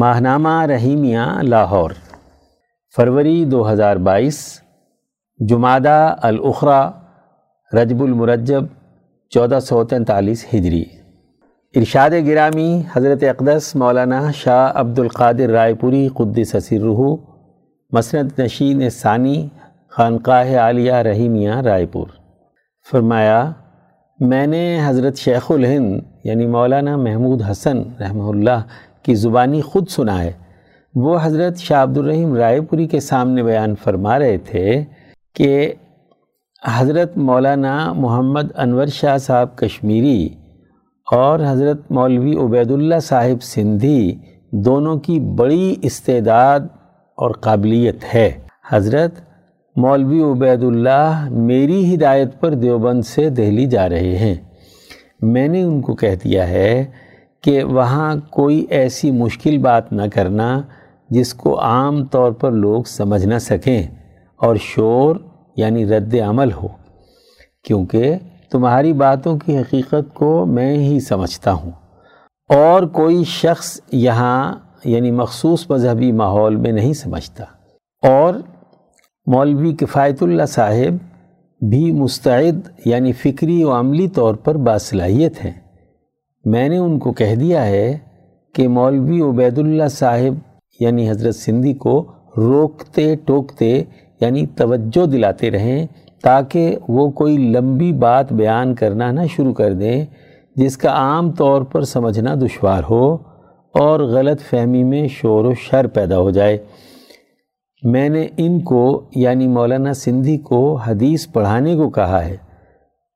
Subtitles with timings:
[0.00, 1.90] ماہنامہ رحیمیہ لاہور،
[2.96, 4.60] فروری دو ہزار بائیس
[5.48, 6.90] جمادہ الاخرا،
[7.72, 8.64] رجب المرجب،
[9.30, 10.84] چودہ سو تینتالیس ہجری۔
[11.74, 17.16] ارشاد گرامی حضرت اقدس مولانا شاہ عبد القادر رائے پوری قدس رحو
[17.92, 19.48] مسند نشین ثانی،
[19.90, 22.06] خانقاہ عالیہ رحیمیہ رائے پور۔
[22.90, 23.50] فرمایا،
[24.20, 28.62] میں نے حضرت شیخ الہند یعنی مولانا محمود حسن رحمہ اللہ
[29.02, 30.32] کی زبانی خود سنا ہے
[30.94, 34.84] وہ حضرت شاہ عبد الرحیم رائے پوری کے سامنے بیان فرما رہے تھے
[35.34, 35.72] کہ
[36.64, 40.28] حضرت مولانا محمد انور شاہ صاحب کشمیری
[41.12, 44.18] اور حضرت مولوی عبید اللہ صاحب سندھی
[44.52, 46.60] دونوں کی بڑی استعداد
[47.16, 48.30] اور قابلیت ہے۔
[48.70, 49.14] حضرت
[49.76, 54.34] مولوی عبید اللہ میری ہدایت پر دیوبند سے دہلی جا رہے ہیں۔
[55.22, 56.84] میں نے ان کو کہہ دیا ہے
[57.42, 60.62] کہ وہاں کوئی ایسی مشکل بات نہ کرنا
[61.10, 63.82] جس کو عام طور پر لوگ سمجھ نہ سکیں
[64.36, 65.16] اور شور
[65.56, 66.68] یعنی رد عمل ہو،
[67.64, 68.14] کیونکہ
[68.50, 71.70] تمہاری باتوں کی حقیقت کو میں ہی سمجھتا ہوں۔
[72.48, 77.44] اور کوئی شخص یہاں یعنی مخصوص مذہبی ماحول میں نہیں سمجھتا۔
[78.08, 78.34] اور
[79.26, 80.94] مولوی کفایت اللہ صاحب
[81.70, 85.71] بھی مستعد یعنی فکری و عملی طور پر باصلاحیت ہیں۔
[86.44, 87.98] میں نے ان کو کہہ دیا ہے
[88.54, 90.34] کہ مولوی عبید اللہ صاحب
[90.80, 93.84] یعنی حضرت سندھی کو روکتے ٹوکتے
[94.20, 95.86] یعنی توجہ دلاتے رہیں
[96.22, 100.04] تاکہ وہ کوئی لمبی بات بیان کرنا نہ شروع کر دیں،
[100.56, 103.14] جس کا عام طور پر سمجھنا دشوار ہو
[103.74, 106.58] اور غلط فہمی میں شور و شر پیدا ہو جائے۔
[107.82, 112.36] میں نے ان کو یعنی مولانا سندھی کو حدیث پڑھانے کو کہا ہے۔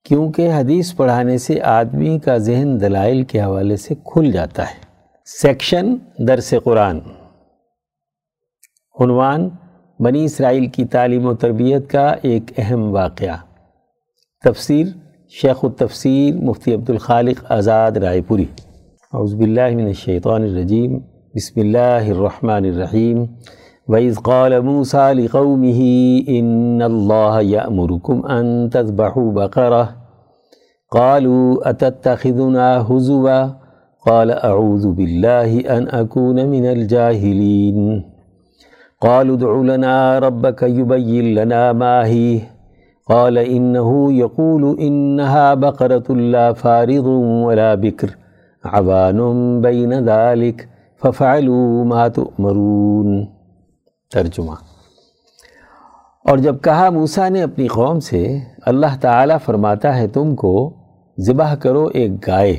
[0.08, 4.74] کیونکہ حدیث پڑھانے سے آدمی کا ذہن دلائل کے حوالے سے کھل جاتا ہے۔
[5.24, 6.98] سیکشن درس قرآن۔
[9.00, 9.48] عنوان
[10.00, 13.36] بنی اسرائیل کی تعلیم و تربیت کا ایک اہم واقعہ۔
[14.44, 14.86] تفسیر
[15.28, 18.46] شیخ التفسیر مفتی عبد الخالق آزاد رائے پوری۔
[19.12, 20.98] باللہ من الشیطان الرجیم۔
[21.34, 23.24] بسم اللہ الرحمن الرحیم۔
[23.88, 25.80] وَإِذْ قَالَ مُوسَى لِقَوْمِهِ
[26.28, 30.06] إِنَّ اللَّهَ يَأْمُرُكُمْ أَن تَذْبَحُوا بَقَرَةً
[30.90, 33.46] قالوا أتتخذنا هزوا
[34.06, 38.02] قال أعوذ بالله أن أكون من الجاهلين
[39.00, 42.40] قالوا ادع لنا ربك يبين لنا ما هي
[43.06, 47.06] قال إنه يقول إنها بقرة لا فارض
[47.46, 48.16] ولا بكر
[48.64, 49.18] عبان
[49.60, 53.35] بين ذلك ففعلوا ما تؤمرون
[54.12, 54.52] ترجمہ۔
[56.24, 60.74] اور جب کہا موسیٰ نے اپنی قوم سے، اللہ تعالیٰ فرماتا ہے تم کو
[61.20, 62.56] ذبح کرو ایک گائے۔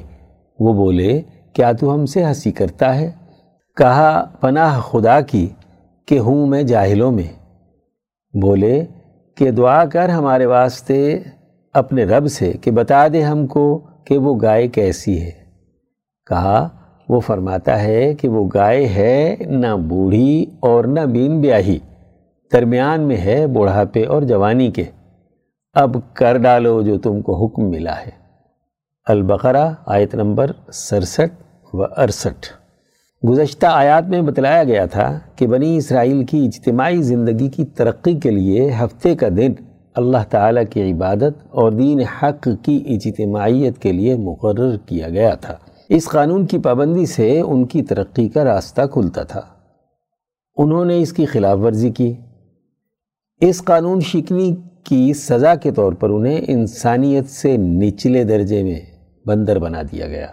[0.59, 1.21] وہ بولے،
[1.53, 3.11] کیا تو ہم سے ہنسی کرتا ہے؟
[3.75, 5.49] کہا، پناہ خدا کی
[6.05, 7.33] کہ ہوں میں جاہلوں میں۔
[8.41, 8.85] بولے،
[9.35, 11.19] کہ دعا کر ہمارے واسطے
[11.73, 15.31] اپنے رب سے کہ بتا دے ہم کو کہ وہ گائے کیسی ہے۔
[16.29, 16.69] کہا
[17.09, 21.79] وہ فرماتا ہے کہ وہ گائے ہے نہ بوڑھی اور نہ بین بیاہی،
[22.53, 24.83] درمیان میں ہے بڑھاپے اور جوانی کے۔
[25.73, 28.11] اب کر ڈالو جو تم کو حکم ملا ہے۔
[29.05, 31.33] البقرہ، آیت نمبر سرسٹھ
[31.75, 32.47] و اڑسٹھ
[33.29, 38.31] گزشتہ آیات میں بتلایا گیا تھا کہ بنی اسرائیل کی اجتماعی زندگی کی ترقی کے
[38.31, 39.53] لیے ہفتے کا دن
[39.95, 45.57] اللہ تعالیٰ کی عبادت اور دین حق کی اجتماعیت کے لیے مقرر کیا گیا تھا۔
[45.89, 49.41] اس قانون کی پابندی سے ان کی ترقی کا راستہ کھلتا تھا۔
[50.57, 52.13] انہوں نے اس کی خلاف ورزی کی۔
[53.41, 58.79] اس قانون شکنی کی سزا کے طور پر انہیں انسانیت سے نچلے درجے میں
[59.25, 60.27] بندر بنا دیا گیا۔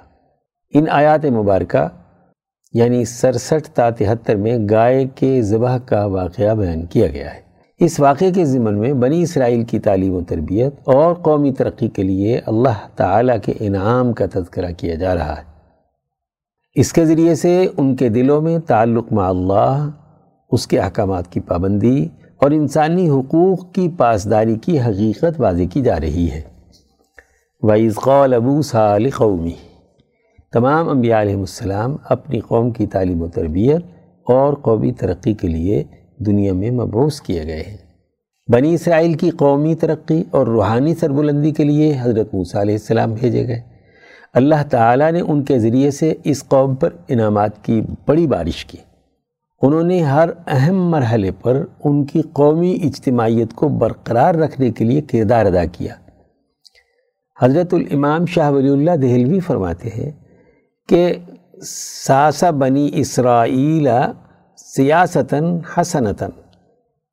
[0.75, 1.89] ان آیات مبارکہ
[2.73, 7.44] یعنی سرسٹھ تا تہتر میں گائے کے ذبح کا واقعہ بیان کیا گیا ہے۔
[7.79, 12.03] اس واقعے کے ضمن میں بنی اسرائیل کی تعلیم و تربیت اور قومی ترقی کے
[12.03, 15.43] لیے اللہ تعالیٰ کے انعام کا تذکرہ کیا جا رہا ہے۔
[16.75, 19.91] اس کے ذریعے سے ان کے دلوں میں تعلق مع اللہ،
[20.50, 22.09] اس کے احکامات کی پابندی
[22.41, 26.43] اور انسانی حقوق کی پاسداری کی حقیقت واضح کی جا رہی ہے۔
[27.62, 29.53] وَإِذْ قَالَ مُوسَى لِقَوْمِهِ،
[30.53, 33.85] تمام انبیاء علیہ السلام اپنی قوم کی تعلیم و تربیت
[34.25, 35.85] اور قومی ترقی کے لیے
[36.19, 37.76] دنیا میں مبعوث کیے گئے ہیں۔
[38.52, 43.46] بنی اسرائیل کی قومی ترقی اور روحانی سربلندی کے لیے حضرت موسیٰ علیہ السلام بھیجے
[43.46, 43.61] گئے۔
[44.34, 48.78] اللہ تعالیٰ نے ان کے ذریعے سے اس قوم پر انعامات کی بڑی بارش کی۔
[49.62, 55.00] انہوں نے ہر اہم مرحلے پر ان کی قومی اجتماعیت کو برقرار رکھنے کے لیے
[55.00, 55.94] کردار ادا کیا۔
[57.43, 60.11] حضرت الامام شاہ ولی اللہ دہلوی فرماتے ہیں
[60.88, 61.14] کہ
[62.05, 63.88] ساسا بنی اسرائیل
[64.56, 66.31] سیاستاً حسنتاً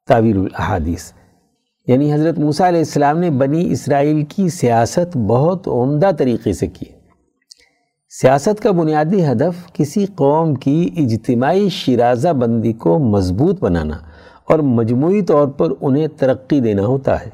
[0.08, 1.12] تعویر الحادیث
[1.88, 6.86] یعنی حضرت موسیٰ علیہ السلام نے بنی اسرائیل کی سیاست بہت عمدہ طریقے سے کی۔
[8.10, 13.98] سیاست کا بنیادی ہدف کسی قوم کی اجتماعی شرازہ بندی کو مضبوط بنانا
[14.50, 17.30] اور مجموعی طور پر انہیں ترقی دینا ہوتا ہے۔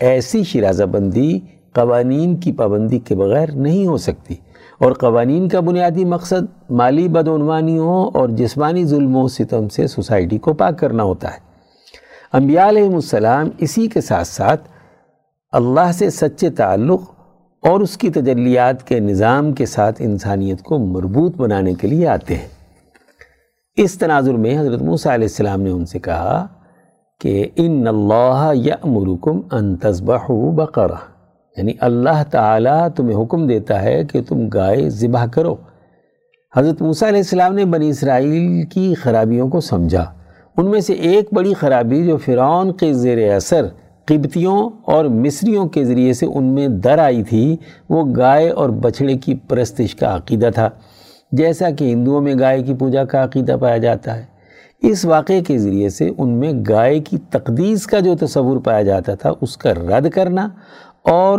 [0.00, 1.40] ایسی شرازہ بندی
[1.74, 4.34] قوانین کی پابندی کے بغیر نہیں ہو سکتی۔
[4.80, 10.52] اور قوانین کا بنیادی مقصد مالی بدعنوانیوں اور جسمانی ظلم و ستم سے سوسائٹی کو
[10.52, 11.38] پاک کرنا ہوتا ہے۔
[12.32, 14.68] انبیاء علیہ السلام اسی کے ساتھ ساتھ
[15.52, 17.00] اللہ سے سچے تعلق
[17.60, 22.34] اور اس کی تجلیات کے نظام کے ساتھ انسانیت کو مربوط بنانے کے لیے آتے
[22.34, 22.48] ہیں۔
[23.76, 26.46] اس تناظر میں حضرت موسیٰ علیہ السلام نے ان سے کہا
[27.20, 31.09] کہ ان اللہ یأمرکم ان تصبحوا بقرہ۔
[31.60, 35.56] یعنی اللہ تعالیٰ تمہیں حکم دیتا ہے کہ تم گائے ذبح کرو۔
[36.56, 40.12] حضرت موسیٰ علیہ السلام نے بنی اسرائیل کی خرابیوں کو سمجھا۔
[40.56, 43.66] ان میں سے ایک بڑی خرابی جو فرعون کے زیر اثر،
[44.04, 47.56] قبطیوں اور مصریوں کے ذریعے سے ان میں در آئی تھی،
[47.88, 50.70] وہ گائے اور بچھڑے کی پرستش کا عقیدہ تھا۔
[51.32, 54.30] جیسا کہ ہندوؤں میں گائے کی پوجا کا عقیدہ پایا جاتا ہے۔
[54.82, 59.14] اس واقعے کے ذریعے سے ان میں گائے کی تقدیس کا جو تصور پایا جاتا
[59.14, 60.48] تھا، اس کا رد کرنا
[61.02, 61.38] اور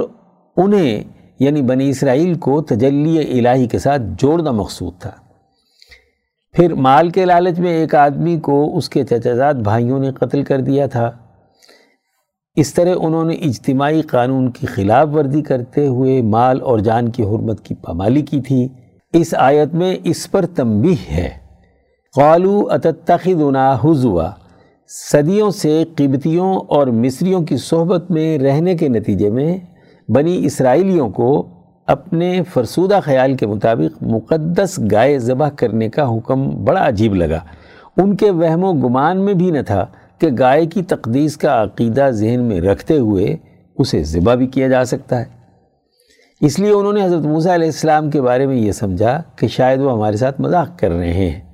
[0.57, 1.03] انہیں
[1.39, 5.11] یعنی بنی اسرائیل کو تجلی الہی کے ساتھ جوڑنا مقصود تھا۔
[6.51, 10.61] پھر مال کے لالچ میں ایک آدمی کو اس کے چچازاد بھائیوں نے قتل کر
[10.61, 11.11] دیا تھا۔
[12.55, 17.23] اس طرح انہوں نے اجتماعی قانون کی خلاف ورزی کرتے ہوئے مال اور جان کی
[17.23, 18.67] حرمت کی پامالی کی تھی۔
[19.13, 21.29] اس آیت میں اس پر تنبیہ ہے۔
[22.15, 24.31] قالو اتتخذنا حضوا
[24.93, 29.57] صدیوں سے قبطیوں اور مصریوں کی صحبت میں رہنے کے نتیجے میں
[30.09, 31.47] بنی اسرائیلیوں کو
[31.87, 37.39] اپنے فرسودہ خیال کے مطابق مقدس گائے ذبح کرنے کا حکم بڑا عجیب لگا۔
[37.97, 39.85] ان کے وہم و گمان میں بھی نہ تھا
[40.19, 43.37] کہ گائے کی تقدیس کا عقیدہ ذہن میں رکھتے ہوئے
[43.77, 45.25] اسے ذبح بھی کیا جا سکتا ہے۔
[46.41, 49.79] اس لیے انہوں نے حضرت موسیٰ علیہ السلام کے بارے میں یہ سمجھا کہ شاید
[49.79, 51.50] وہ ہمارے ساتھ مذاق کر رہے ہیں۔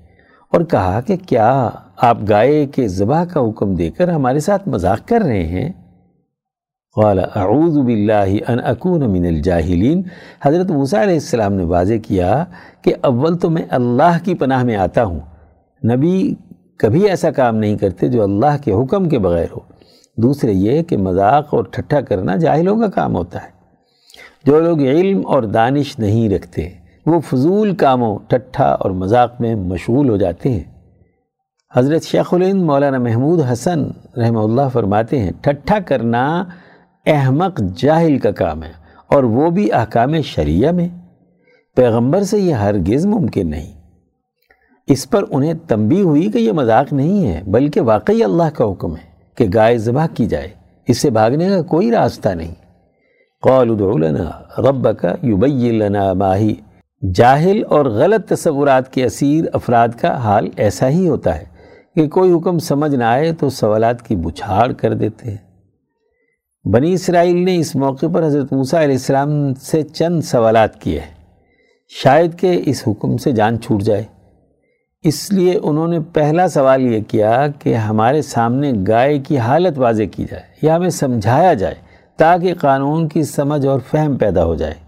[0.51, 5.07] اور کہا کہ کیا آپ گائے کے ذبح کا حکم دے کر ہمارے ساتھ مذاق
[5.07, 5.71] کر رہے ہیں؟
[6.95, 10.01] قال، اعوذ باللہ ان اکون من الجاہلین.
[10.41, 12.45] حضرت موسیٰ علیہ السلام نے واضح کیا
[12.81, 15.19] کہ اول تو میں اللہ کی پناہ میں آتا ہوں۔
[15.91, 16.35] نبی
[16.77, 19.59] کبھی ایسا کام نہیں کرتے جو اللہ کے حکم کے بغیر ہو۔
[20.17, 23.57] دوسرے یہ کہ مذاق اور ٹھٹھا کرنا جاہلوں کا کام ہوتا ہے۔
[24.45, 26.69] جو لوگ علم اور دانش نہیں رکھتے
[27.07, 30.63] وہ فضول کاموں، ٹھٹھا اور مذاق میں مشغول ہو جاتے ہیں۔
[31.75, 33.83] حضرت شیخ الند مولانا محمود حسن
[34.17, 36.43] رحمہ اللہ فرماتے ہیں، ٹھٹھا کرنا
[37.05, 38.71] احمق جاہل کا کام ہے
[39.07, 40.87] اور وہ بھی احکام شریعہ میں۔
[41.75, 43.73] پیغمبر سے یہ ہرگز ممکن نہیں۔
[44.87, 48.95] اس پر انہیں تنبی ہوئی کہ یہ مذاق نہیں ہے، بلکہ واقعی اللہ کا حکم
[48.95, 50.47] ہے کہ گائے ذبح کی جائے۔
[50.87, 52.55] اس سے بھاگنے کا کوئی راستہ نہیں۔
[53.41, 54.31] قول ادعو لنا
[54.61, 56.55] ربک یبین لنا ماہی
[57.13, 61.43] جاہل اور غلط تصورات کے اسیر افراد کا حال ایسا ہی ہوتا ہے
[61.95, 65.37] کہ کوئی حکم سمجھ نہ آئے تو سوالات کی بچھاڑ کر دیتے ہیں۔
[66.67, 71.13] بنی اسرائیل نے اس موقع پر حضرت موسیٰ علیہ السلام سے چند سوالات کیے ہیں۔
[72.03, 74.03] شاید کہ اس حکم سے جان چھوٹ جائے۔
[75.03, 80.03] اس لیے انہوں نے پہلا سوال یہ کیا کہ ہمارے سامنے گائے کی حالت واضح
[80.11, 81.75] کی جائے یا ہمیں سمجھایا جائے
[82.17, 84.86] تاکہ قانون کی سمجھ اور فہم پیدا ہو جائے۔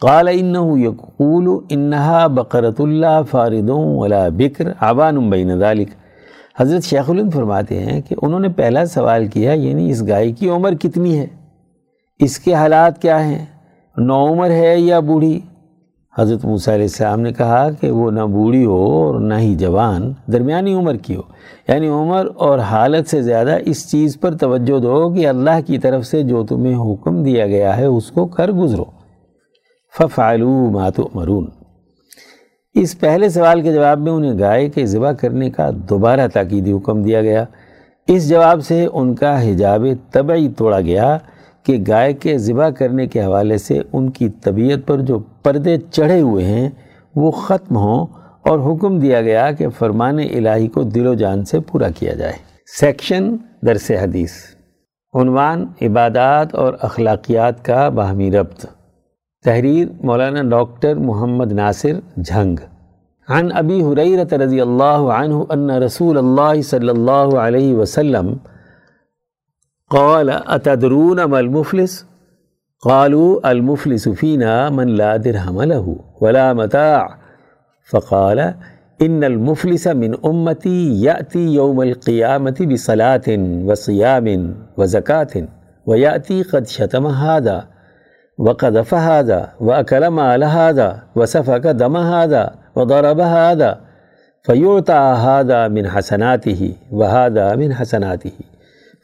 [0.00, 5.86] قال انه يقول انها بقرۃ اللہ فارد ولا بکر عبان بین ذلك.
[6.60, 10.48] حضرت شیخ الند فرماتے ہیں کہ انہوں نے پہلا سوال کیا یعنی اس گائے کی
[10.48, 11.26] عمر کتنی ہے؟
[12.18, 13.44] اس کے حالات کیا ہیں؟
[13.96, 15.40] نو عمر ہے یا بوڑھی؟
[16.18, 20.12] حضرت موسیٰ علیہ السلام نے کہا کہ وہ نہ بوڑھی ہو اور نہ ہی جوان،
[20.32, 21.22] درمیانی عمر کی ہو۔
[21.68, 26.06] یعنی عمر اور حالت سے زیادہ اس چیز پر توجہ دو کہ اللہ کی طرف
[26.06, 28.95] سے جو تمہیں حکم دیا گیا ہے، اس کو کر گزرو۔
[29.98, 31.46] ففعلوا ما تؤمرون۔
[32.74, 37.02] اس پہلے سوال کے جواب میں انہیں گائے کے ذبح کرنے کا دوبارہ تاکیدی حکم
[37.02, 37.44] دیا گیا۔
[38.08, 41.18] اس جواب سے ان کا حجاب طبعی توڑا گیا
[41.62, 46.20] کہ گائے کے ذبح کرنے کے حوالے سے ان کی طبیعت پر جو پردے چڑھے
[46.20, 46.70] ہوئے ہیں،
[47.14, 48.06] وہ ختم ہوں
[48.42, 52.32] اور حکم دیا گیا کہ فرمان الہی کو دل و جان سے پورا کیا جائے۔
[52.80, 53.36] سیکشن
[53.66, 54.30] درس حدیث۔
[55.14, 58.75] عنوان عبادات اور اخلاقیات کا باہمی ربط۔
[59.46, 62.56] تحریر مولانا ڈاکٹر محمد ناصر جھنگ۔
[63.28, 68.32] عن ابی حریرت رضی اللہ عنہ ان رسول اللہ صلی اللہ علیہ وسلم
[69.90, 72.04] قال، اتدرون ما المفلس؟
[72.82, 77.06] قالوا، المفلس فينا من لا درهم له ولا متاع۔
[77.92, 78.40] فقال،
[79.00, 83.34] ان المفلس من امتی یاتی یوم القیامت بصلاة
[83.66, 84.24] وصيام
[84.78, 85.40] وزكاة
[85.86, 87.75] ويأتي قد شتم هذا۔
[88.38, 93.80] وقذف هذا وأكل مال هذا وسفك دم هذا وضرب هذا
[94.42, 98.32] فيعطى هذا من حسناته وهذا من حسناته.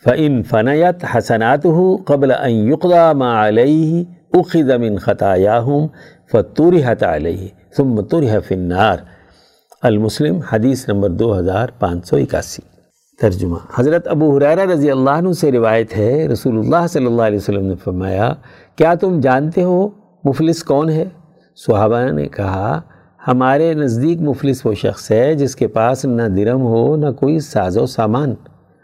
[0.03, 5.91] فإن فنيت حسناته قبل أن يقضى ما عليه أخذ من خطاياهم
[6.27, 9.01] فطرحت عليه، ثم طرح في النار.
[9.85, 12.72] المسلم حدیث نمبر دو ہزار پانچ سو اکاسی.
[13.23, 17.39] ترجمہ۔ حضرت ابو حریرہ رضی اللہ عنہ سے روایت ہے، رسول اللہ صلی اللہ علیہ
[17.39, 18.33] وسلم نے فرمایا،
[18.77, 19.89] کیا تم جانتے ہو
[20.25, 21.05] مفلس کون ہے؟
[21.57, 22.81] صحابہ نے کہا،
[23.27, 27.77] ہمارے نزدیک مفلس وہ شخص ہے جس کے پاس نہ درم ہو، نہ کوئی ساز
[27.79, 28.35] و سامان۔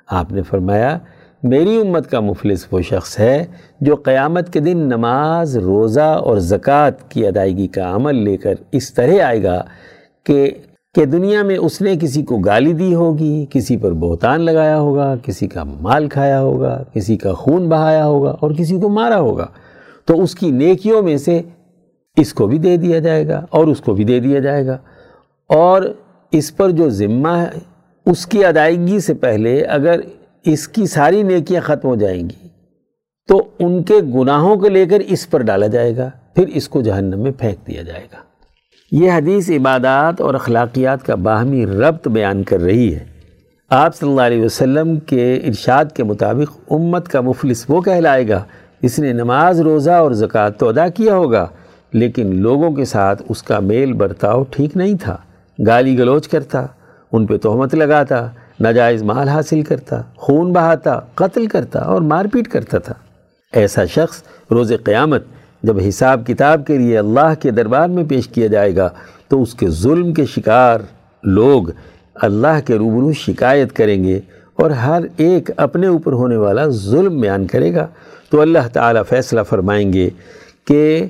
[0.09, 0.99] آپ نے فرمایا،
[1.42, 3.45] میری امت کا مفلس وہ شخص ہے
[3.80, 8.95] جو قیامت کے دن نماز، روزہ اور زکوٰۃ کی ادائیگی کا عمل لے کر اس
[8.95, 9.61] طرح آئے گا
[10.25, 10.50] کہ
[10.99, 15.14] کہ دنیا میں اس نے کسی کو گالی دی ہوگی، کسی پر بہتان لگایا ہوگا،
[15.23, 19.47] کسی کا مال کھایا ہوگا، کسی کا خون بہایا ہوگا اور کسی کو مارا ہوگا۔
[20.05, 21.43] تو اس کی نیکیوں میں سے
[22.17, 24.78] اس کو بھی دے دیا جائے گا اور اس کو بھی دے دیا جائے گا۔
[25.49, 25.83] اور
[26.33, 27.59] اس پر جو ذمہ ہے،
[28.11, 30.00] اس کی ادائیگی سے پہلے اگر
[30.45, 32.49] اس کی ساری نیکیاں ختم ہو جائیں گی،
[33.28, 36.81] تو ان کے گناہوں کو لے کر اس پر ڈالا جائے گا، پھر اس کو
[36.81, 38.27] جہنم میں پھینک دیا جائے گا۔
[38.92, 43.04] یہ حدیث عبادات اور اخلاقیات کا باہمی ربط بیان کر رہی ہے۔
[43.71, 48.42] آپ صلی اللہ علیہ وسلم کے ارشاد کے مطابق امت کا مفلس وہ کہلائے گا
[48.83, 51.47] اس نے نماز، روزہ اور زکوٰۃ تو ادا کیا ہوگا،
[51.92, 55.16] لیکن لوگوں کے ساتھ اس کا میل برتاؤ ٹھیک نہیں تھا،
[55.59, 56.66] گالی گلوچ کرتا،
[57.12, 58.26] ان پہ تہمت لگاتا،
[58.61, 62.95] ناجائز مال حاصل کرتا، خون بہاتا، قتل کرتا اور مار پیٹ کرتا تھا۔
[63.52, 65.25] ایسا شخص روز قیامت
[65.62, 68.88] جب حساب کتاب کے لیے اللہ کے دربار میں پیش کیا جائے گا،
[69.29, 70.81] تو اس کے ظلم کے شکار
[71.25, 71.71] لوگ
[72.15, 74.21] اللہ کے روبرو شکایت کریں گے
[74.59, 77.87] اور ہر ایک اپنے اوپر ہونے والا ظلم بیان کرے گا۔
[78.31, 80.09] تو اللہ تعالیٰ فیصلہ فرمائیں گے
[80.67, 81.07] کہ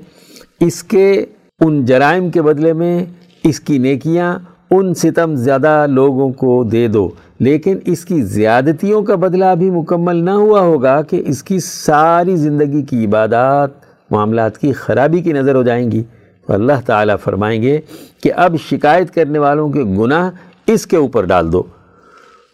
[0.61, 1.25] اس کے
[1.61, 3.05] ان جرائم کے بدلے میں
[3.45, 4.39] اس کی نیکیاں
[4.71, 7.09] ان ستم زیادہ لوگوں کو دے دو،
[7.41, 12.37] لیکن اس کی زیادتیوں کا بدلہ ابھی مکمل نہ ہوا ہوگا کہ اس کی ساری
[12.37, 13.78] زندگی کی عبادات
[14.11, 16.03] معاملات کی خرابی کی نظر ہو جائیں گی
[16.47, 17.81] تو اللہ تعالیٰ فرمائیں گے
[18.23, 20.31] کہ اب شکایت کرنے والوں کے گناہ
[20.67, 21.63] اس کے اوپر ڈال دو۔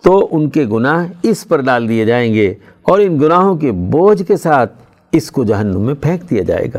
[0.05, 4.23] تو ان کے گناہ اس پر ڈال دیے جائیں گے اور ان گناہوں کے بوجھ
[4.23, 4.73] کے ساتھ
[5.13, 6.79] اس کو جہنم میں پھینک دیا جائے گا۔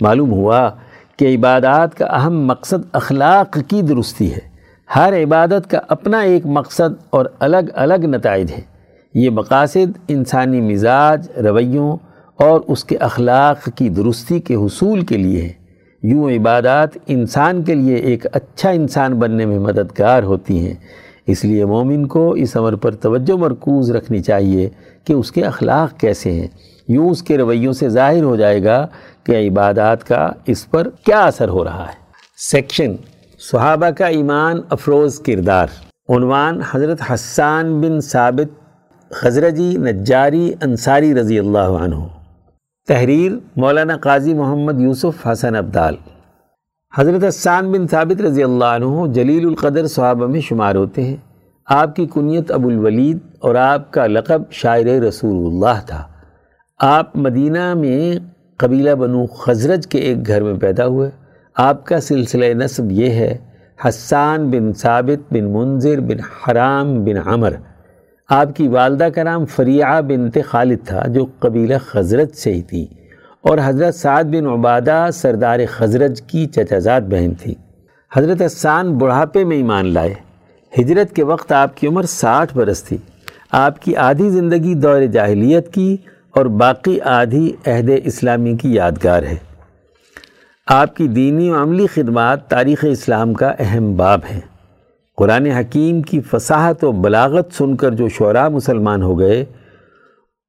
[0.00, 0.70] معلوم ہوا
[1.16, 4.56] کہ عبادات کا اہم مقصد اخلاق کی درستی ہے۔
[4.96, 8.60] ہر عبادت کا اپنا ایک مقصد اور الگ الگ نتائج ہے
[9.14, 11.96] یہ مقاصد انسانی مزاج، رویوں
[12.36, 15.52] اور اس کے اخلاق کی درستی کے حصول کے لیے ہے۔
[16.02, 20.74] یوں عبادات انسان کے لیے ایک اچھا انسان بننے میں مددگار ہوتی ہیں۔
[21.26, 24.68] اس لیے مومن کو اس عمر پر توجہ مرکوز رکھنی چاہیے
[25.04, 26.46] کہ اس کے اخلاق کیسے ہیں۔
[26.88, 28.86] یوں اس کے رویوں سے ظاہر ہو جائے گا
[29.24, 32.96] کہ عبادات کا اس پر کیا اثر ہو رہا ہے۔ سیکشن
[33.52, 35.66] صحابہ کا ایمان افروز کردار۔
[36.08, 38.60] عنوان حضرت حسان بن ثابت
[39.10, 42.15] خزرجی نجاری انصاری رضی اللہ عنہ۔
[42.88, 45.94] تحریر مولانا قاضی محمد یوسف حسن عبدال
[46.98, 51.16] حضرت حسان بن ثابت رضی اللہ عنہ جلیل القدر صحابہ میں شمار ہوتے ہیں۔
[51.66, 56.02] آپ کی کنیت ابو الولید اور آپ کا لقب شاعر رسول اللہ تھا۔
[56.80, 58.14] آپ مدینہ میں
[58.56, 61.10] قبیلہ بنو خزرج کے ایک گھر میں پیدا ہوئے۔
[61.54, 63.38] آپ کا سلسلہ نصب یہ ہے،
[63.88, 67.52] حسان بن ثابت بن منظر بن حرام بن عمر۔
[68.28, 72.86] آپ کی والدہ کا نام فریعہ بنت خالد تھا، جو قبیلہ خزرت سے ہی تھی
[73.42, 77.54] اور حضرت سعد بن عبادہ سردار خزرج کی چچازاد بہن تھی۔
[78.14, 80.14] حضرت حسان بڑھاپے میں ایمان لائے۔
[80.80, 82.96] ہجرت کے وقت آپ کی عمر ساٹھ برس تھی۔
[83.52, 85.96] آپ کی آدھی زندگی دور جاہلیت کی
[86.30, 89.36] اور باقی آدھی عہد اسلامی کی یادگار ہے۔
[90.66, 94.55] آپ کی دینی و عملی خدمات تاریخ اسلام کا اہم باب ہیں۔
[95.16, 99.44] قرآن حکیم کی فصاحت و بلاغت سن کر جو شعراء مسلمان ہو گئے،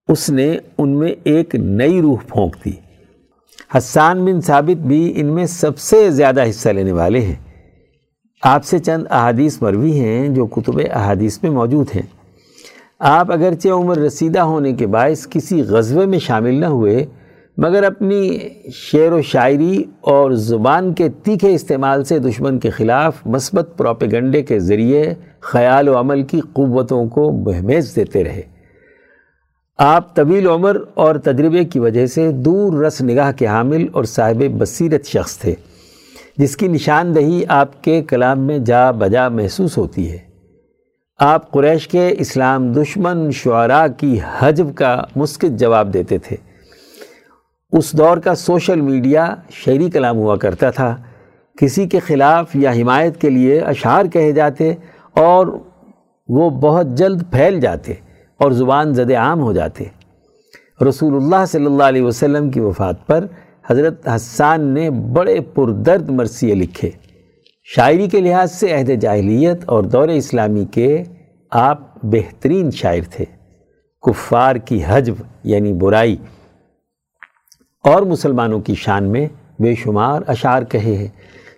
[0.08, 2.72] اس نے ان میں ایک نئی روح پھونک دی۔
[3.78, 7.36] حسان بن ثابت بھی ان میں سب سے زیادہ حصہ لینے والے ہیں۔
[8.44, 12.18] آپ سے چند احادیث مروی ہیں جو کتب احادیث میں موجود ہیں۔
[13.00, 17.06] آپ اگرچہ عمر رسیدہ ہونے کے باعث کسی غزوے میں شامل نہ ہوئے
[17.58, 18.38] مگر اپنی
[18.72, 24.60] شعر و شاعری اور زبان کے تیکھے استعمال سے دشمن کے خلاف مثبت پروپیگنڈے کے
[24.60, 28.42] ذریعے خیال و عمل کی قوتوں کو بہمیز دیتے رہے۔
[29.78, 34.44] آپ طویل عمر اور تجربے کی وجہ سے دور رس نگاہ کے حامل اور صاحب
[34.58, 35.56] بصیرت شخص تھے،
[36.38, 40.18] جس کی نشاندہی آپ کے کلام میں جا بجا محسوس ہوتی ہے۔
[41.20, 46.47] آپ قریش کے اسلام دشمن شعراء کی حجب کا مسکت جواب دیتے تھے۔
[47.72, 50.96] اس دور کا سوشل میڈیا شعری کلام ہوا کرتا تھا۔
[51.60, 54.74] کسی کے خلاف یا حمایت کے لیے اشعار کہے جاتے
[55.14, 55.48] اور
[56.28, 57.94] وہ بہت جلد پھیل جاتے
[58.40, 59.84] اور زبان زد عام ہو جاتے۔
[60.90, 63.26] رسول اللہ صلی اللہ علیہ وسلم کی وفات پر
[63.70, 66.90] حضرت حسان نے بڑے پردرد مرثیے لکھے۔
[67.64, 71.04] شاعری کے لحاظ سے عہد جاہلیت اور دور اسلامی کے
[71.52, 73.26] آپ بہترین شاعر تھے۔
[74.02, 76.16] کفار کی حجب یعنی برائی
[77.84, 79.28] اور مسلمانوں کی شان میں
[79.60, 81.08] بے شمار اشعار کہے ہیں۔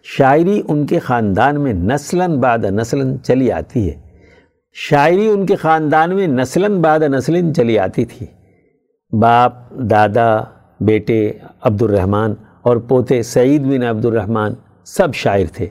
[0.04, 4.02] شاعری ان کے خاندان میں نسلاً بعد نسلاً چلی آتی ہے۔
[4.74, 8.26] شاعری ان کے خاندان میں نسلاً بعد نسل چلی آتی تھی۔
[9.12, 10.38] باپ، دادا،
[10.80, 14.52] بیٹے عبد الرحمن اور پوتے سعید بن عبد الرحمن
[14.86, 15.68] سب شاعر تھے،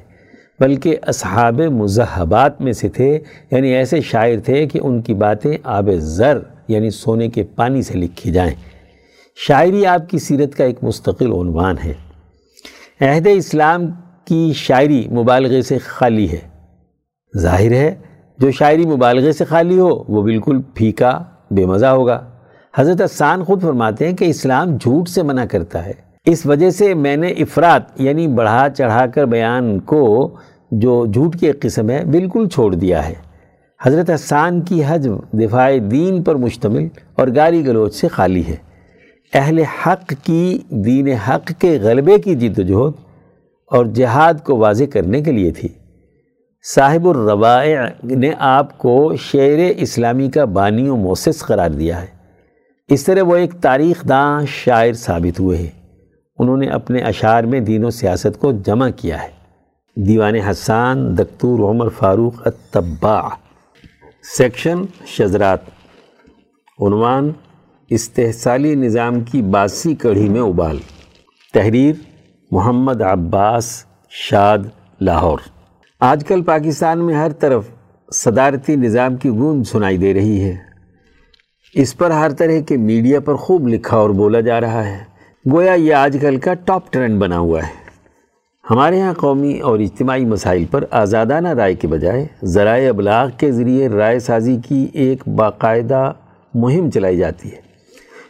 [0.60, 3.18] بلکہ اصحاب مذہبات میں سے تھے۔
[3.50, 6.38] یعنی ایسے شاعر تھے کہ ان کی باتیں آب زر
[6.68, 8.54] یعنی سونے کے پانی سے لکھی جائیں۔
[9.46, 11.94] شاعری آپ کی سیرت کا ایک مستقل عنوان ہے۔
[13.00, 13.82] عہد اسلام
[14.24, 16.38] کی شاعری مبالغے سے خالی ہے۔
[17.38, 17.94] ظاہر ہے،
[18.38, 22.30] جو شاعری مبالغے سے خالی ہو، وہ بالکل پھیکا، بے مزہ ہوگا۔
[22.76, 25.92] حضرت حسان خود فرماتے ہیں کہ اسلام جھوٹ سے منع کرتا ہے۔
[26.24, 30.34] اس وجہ سے میں نے افراد یعنی بڑھا چڑھا کر بیان کو،
[30.70, 33.14] جو جھوٹ کی ایک قسم ہے، بالکل چھوڑ دیا ہے۔
[33.82, 38.67] حضرت حسان کی حجم دفاع دین پر مشتمل اور گاری گلوچ سے خالی ہے۔
[39.34, 43.02] اہل حق کی دین حق کے غلبے کی جد و جہد
[43.66, 45.68] اور جہاد کو واضح کرنے کے لیے تھی۔
[46.74, 52.06] صاحب الروائع نے آپ کو شعر اسلامی کا بانی و موسس قرار دیا ہے۔
[52.88, 56.02] اس طرح وہ ایک تاریخ داں شاعر ثابت ہوئے ہیں۔
[56.38, 59.28] انہوں نے اپنے اشعار میں دین و سیاست کو جمع کیا ہے۔
[59.96, 63.28] دیوان حسان، دکتور عمر فاروق الطباع
[64.36, 65.58] سیکشن شزرات
[66.80, 67.30] عنوان
[67.90, 70.78] استحصالی نظام کی باسی کڑھی میں ابال۔
[71.54, 71.94] تحریر
[72.50, 74.58] محمد عباس شاد
[75.00, 75.38] لاہور۔
[76.00, 77.66] آج کل پاکستان میں ہر طرف
[78.12, 80.56] صدارتی نظام کی گونج سنائی دے رہی ہے۔
[81.74, 84.98] اس پر ہر طرح کے میڈیا پر خوب لکھا اور بولا جا رہا ہے۔
[85.52, 87.88] گویا یہ آج کل کا ٹاپ ٹرینڈ بنا ہوا ہے۔
[88.70, 93.88] ہمارے ہاں قومی اور اجتماعی مسائل پر آزادانہ رائے کے بجائے ذرائع ابلاغ کے ذریعے
[93.88, 96.12] رائے سازی کی ایک باقاعدہ
[96.54, 97.67] مہم چلائی جاتی ہے۔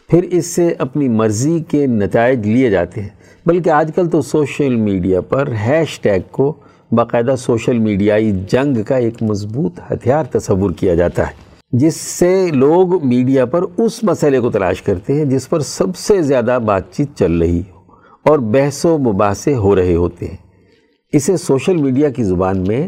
[0.09, 3.09] پھر اس سے اپنی مرضی کے نتائج لیے جاتے ہیں۔
[3.45, 6.53] بلکہ آج کل تو سوشل میڈیا پر ہیش ٹیگ کو
[6.91, 11.33] باقاعدہ سوشل میڈیائی جنگ کا ایک مضبوط ہتھیار تصور کیا جاتا ہے،
[11.71, 16.21] جس سے لوگ میڈیا پر اس مسئلے کو تلاش کرتے ہیں جس پر سب سے
[16.21, 17.81] زیادہ بات چیت چل رہی ہو
[18.25, 20.37] اور بحث و مباحثے ہو رہے ہوتے ہیں۔
[21.13, 22.87] اسے سوشل میڈیا کی زبان میں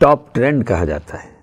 [0.00, 1.39] ٹاپ ٹرینڈ کہا جاتا ہے۔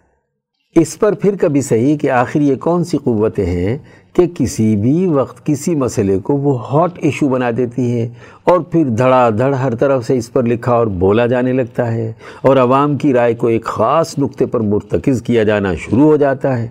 [0.80, 3.78] اس پر پھر کبھی صحیح کہ آخر یہ کون سی قوتیں ہیں
[4.14, 8.10] کہ کسی بھی وقت کسی مسئلے کو وہ ہاٹ ایشو بنا دیتی ہے
[8.44, 12.14] اور پھر دھڑا دھڑ ہر طرف سے اس پر لکھا اور بولا جانے لگتا ہے
[12.42, 16.58] اور عوام کی رائے کو ایک خاص نقطے پر مرتکز کیا جانا شروع ہو جاتا
[16.58, 16.68] ہے۔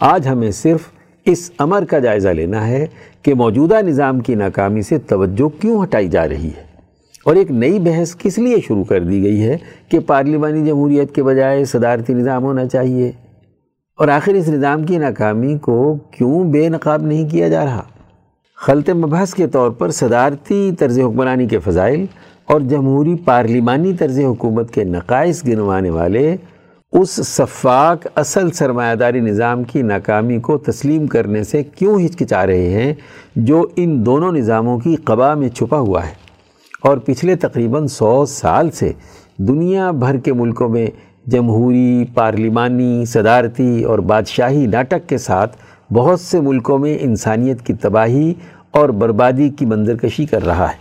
[0.00, 0.80] آج ہمیں صرف
[1.24, 2.86] اس امر کا جائزہ لینا ہے
[3.22, 6.66] کہ موجودہ نظام کی ناکامی سے توجہ کیوں ہٹائی جا رہی ہے
[7.24, 9.56] اور ایک نئی بحث کس لیے شروع کر دی گئی ہے
[9.88, 13.12] کہ پارلیمانی جمہوریت کے بجائے صدارتی نظام ہونا چاہیے؟
[13.98, 17.82] اور آخر اس نظام کی ناکامی کو کیوں بے نقاب نہیں کیا جا رہا؟
[18.56, 22.06] خلط مبحث کے طور پر صدارتی طرز حکمرانی کے فضائل
[22.46, 26.36] اور جمہوری پارلیمانی طرز حکومت کے نقائص گنوانے والے
[26.92, 32.68] اس صفاق اصل سرمایہ داری نظام کی ناکامی کو تسلیم کرنے سے کیوں ہچکچا رہے
[32.68, 32.94] ہیں
[33.36, 36.12] جو ان دونوں نظاموں کی قبا میں چھپا ہوا ہے؟
[36.82, 38.92] اور پچھلے تقریباً سو سال سے
[39.36, 40.86] دنیا بھر کے ملکوں میں
[41.32, 45.56] جمہوری، پارلیمانی، صدارتی اور بادشاہی ناٹک کے ساتھ
[45.92, 48.34] بہت سے ملکوں میں انسانیت کی تباہی
[48.70, 50.76] اور بربادی کی منظرکشی کر رہا ہے۔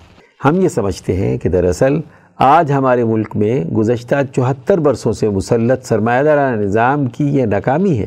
[0.45, 1.99] ہم یہ سمجھتے ہیں کہ دراصل
[2.37, 7.97] آج ہمارے ملک میں گزشتہ چوہتر برسوں سے مسلط سرمایہ دارانہ نظام کی یہ ناکامی
[7.97, 8.05] ہے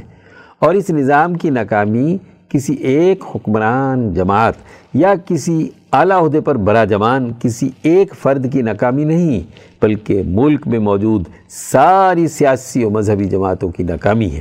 [0.59, 2.17] اور اس نظام کی ناکامی
[2.49, 4.55] کسی ایک حکمران جماعت
[4.95, 9.41] یا کسی اعلیٰ عہدے پر برا جمان کسی ایک فرد کی ناکامی نہیں،
[9.83, 14.41] بلکہ ملک میں موجود ساری سیاسی و مذہبی جماعتوں کی ناکامی ہے۔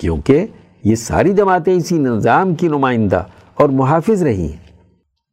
[0.00, 0.46] کیونکہ
[0.84, 3.22] یہ ساری جماعتیں اسی نظام کی نمائندہ
[3.54, 4.80] اور محافظ رہی ہیں۔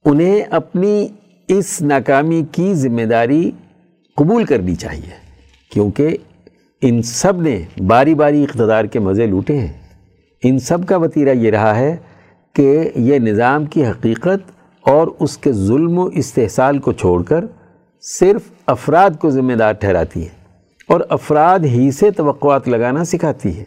[0.05, 1.07] انہیں اپنی
[1.47, 3.51] اس ناکامی کی ذمہ داری
[4.15, 5.11] قبول کرنی چاہیے،
[5.73, 6.17] کیونکہ
[6.81, 9.73] ان سب نے باری باری اقتدار کے مزے لوٹے ہیں۔
[10.43, 11.95] ان سب کا وطیرہ یہ رہا ہے
[12.53, 17.45] کہ یہ نظام کی حقیقت اور اس کے ظلم و استحصال کو چھوڑ کر
[18.01, 20.29] صرف افراد کو ذمہ دار ٹھہراتی ہے
[20.87, 23.63] اور افراد ہی سے توقعات لگانا سکھاتی ہے۔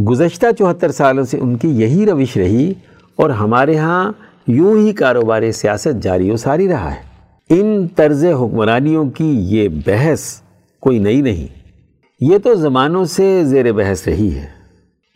[0.00, 2.72] گزشتہ چوہتر سالوں سے ان کی یہی روش رہی
[3.16, 4.12] اور ہمارے ہاں
[4.46, 7.10] یوں ہی کاروبار سیاست جاری و ساری رہا ہے۔
[7.50, 10.40] ان طرز حکمرانیوں کی یہ بحث
[10.80, 11.60] کوئی نئی نہیں۔
[12.20, 14.46] یہ تو زمانوں سے زیر بحث رہی ہے۔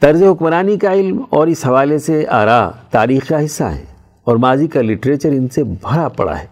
[0.00, 3.93] طرز حکمرانی کا علم اور اس حوالے سے آرا تاریخ کا حصہ ہے۔
[4.24, 6.46] اور ماضی کا لٹریچر ان سے بھرا پڑا ہے۔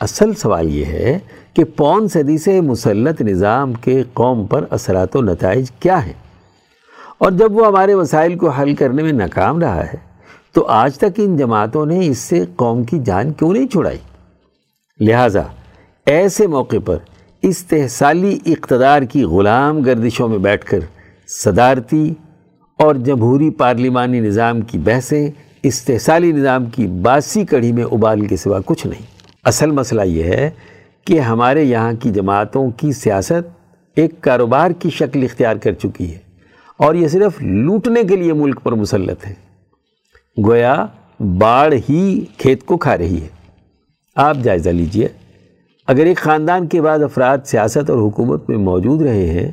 [0.00, 1.18] اصل سوال یہ ہے
[1.54, 6.12] کہ پون صدی سے مسلط نظام کے قوم پر اثرات و نتائج کیا ہیں؟
[7.18, 9.96] اور جب وہ ہمارے مسائل کو حل کرنے میں ناکام رہا ہے،
[10.52, 13.98] تو آج تک ان جماعتوں نے اس سے قوم کی جان کیوں نہیں چھڑائی؟
[15.00, 15.42] لہٰذا
[16.06, 16.96] ایسے موقع پر
[17.42, 20.78] استحصالی اقتدار کی غلام گردشوں میں بیٹھ کر
[21.28, 22.14] صدارتی
[22.78, 25.30] اور جمہوری پارلیمانی نظام کی بحثیں
[25.66, 29.02] استحصالی نظام کی باسی کڑھی میں ابال کے سوا کچھ نہیں۔
[29.44, 30.50] اصل مسئلہ یہ ہے
[31.04, 33.48] کہ ہمارے یہاں کی جماعتوں کی سیاست
[33.96, 36.18] ایک کاروبار کی شکل اختیار کر چکی ہے
[36.76, 39.34] اور یہ صرف لوٹنے کے لیے ملک پر مسلط ہے۔
[40.46, 40.86] گویا
[41.20, 43.28] باڑھ ہی کھیت کو کھا رہی ہے۔
[44.16, 45.08] آپ جائزہ لیجیے۔
[45.86, 49.50] اگر ایک خاندان کے بعد افراد سیاست اور حکومت میں موجود رہے ہیں،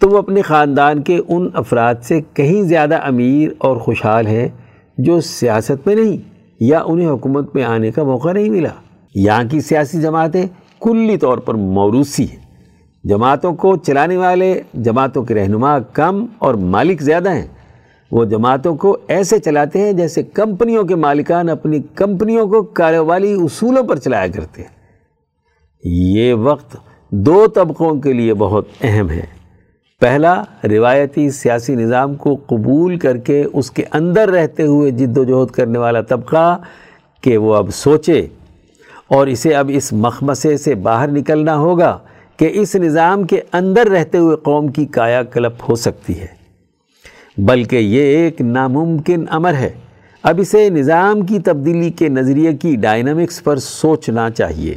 [0.00, 4.48] تو وہ اپنے خاندان کے ان افراد سے کہیں زیادہ امیر اور خوشحال ہیں
[4.98, 6.16] جو سیاست میں نہیں
[6.60, 8.68] یا انہیں حکومت میں آنے کا موقع نہیں ملا۔
[9.14, 10.46] یہاں کی سیاسی جماعتیں
[10.80, 12.48] کلی طور پر موروثی ہیں۔
[13.04, 17.46] جماعتوں کو چلانے والے، جماعتوں کے رہنما کم اور مالک زیادہ ہیں۔
[18.12, 23.82] وہ جماعتوں کو ایسے چلاتے ہیں جیسے کمپنیوں کے مالکان اپنی کمپنیوں کو کاروباری اصولوں
[23.82, 24.68] پر چلایا کرتے ہیں۔
[25.84, 26.76] یہ وقت
[27.10, 29.37] دو طبقوں کے لیے بہت اہم ہے۔
[30.00, 35.24] پہلا روایتی سیاسی نظام کو قبول کر کے اس کے اندر رہتے ہوئے جد و
[35.24, 36.58] جہد کرنے والا طبقہ
[37.20, 38.26] کہ وہ اب سوچے
[39.08, 41.98] اور اسے اب اس مخمسے سے باہر نکلنا ہوگا
[42.36, 46.26] کہ اس نظام کے اندر رہتے ہوئے قوم کی کایا کلپ ہو سکتی ہے۔
[47.38, 49.70] بلکہ یہ ایک ناممکن امر ہے۔
[50.22, 54.74] اب اسے نظام کی تبدیلی کے نظریے کی ڈائنامکس پر سوچنا چاہیے۔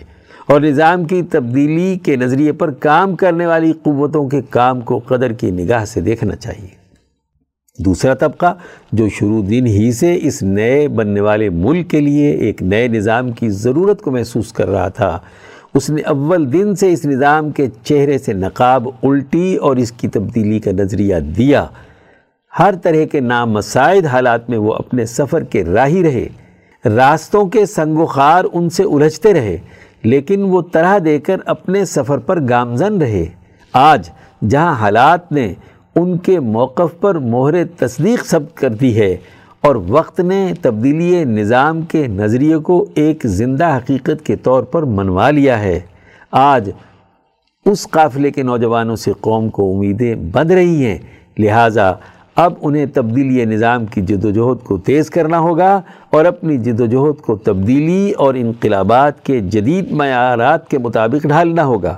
[0.47, 5.31] اور نظام کی تبدیلی کے نظریے پر کام کرنے والی قوتوں کے کام کو قدر
[5.31, 6.81] کی نگاہ سے دیکھنا چاہیے۔
[7.79, 8.53] دوسرا طبقہ
[8.91, 13.31] جو شروع دن ہی سے اس نئے بننے والے ملک کے لیے ایک نئے نظام
[13.31, 15.19] کی ضرورت کو محسوس کر رہا تھا،
[15.73, 20.07] اس نے اول دن سے اس نظام کے چہرے سے نقاب الٹی اور اس کی
[20.07, 21.65] تبدیلی کا نظریہ دیا۔
[22.59, 26.27] ہر طرح کے نامسائد حالات میں وہ اپنے سفر کے راہی رہے،
[26.85, 29.57] راستوں کے سنگ و خار ان سے الجھتے رہے۔
[30.03, 33.25] لیکن وہ طرح دے کر اپنے سفر پر گامزن رہے۔
[33.73, 34.09] آج
[34.49, 35.53] جہاں حالات نے
[35.95, 39.17] ان کے موقف پر مہر تصدیق ثبت کر دی ہے
[39.61, 45.29] اور وقت نے تبدیلی نظام کے نظریے کو ایک زندہ حقیقت کے طور پر منوا
[45.29, 45.79] لیا ہے۔
[46.31, 46.69] آج
[47.65, 50.97] اس قافلے کے نوجوانوں سے قوم کو امیدیں بند رہی ہیں۔
[51.37, 51.93] لہٰذا
[52.35, 56.81] اب انہیں تبدیلی نظام کی جد و جہد کو تیز کرنا ہوگا اور اپنی جد
[56.81, 61.97] و جہد کو تبدیلی اور انقلابات کے جدید معیارات کے مطابق ڈھالنا ہوگا۔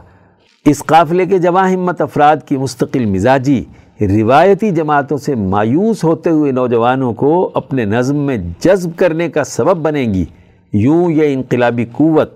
[0.66, 3.64] اس قافلے کے جمع ہمت افراد کی مستقل مزاجی،
[4.02, 9.78] روایتی جماعتوں سے مایوس ہوتے ہوئے نوجوانوں کو اپنے نظم میں جذب کرنے کا سبب
[9.78, 10.26] بنے گی۔
[10.74, 12.32] یوں یہ انقلابی قوت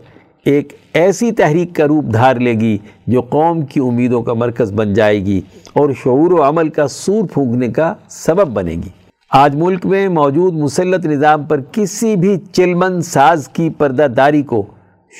[0.46, 4.94] ایک ایسی تحریک کا روپ دھار لے گی جو قوم کی امیدوں کا مرکز بن
[4.94, 5.42] جائے گی
[5.74, 8.90] اور شعور و عمل کا سور پھونکنے کا سبب بنے گی۔
[9.32, 14.66] آج ملک میں موجود مسلط نظام پر کسی بھی چلمن ساز کی پردہ داری کو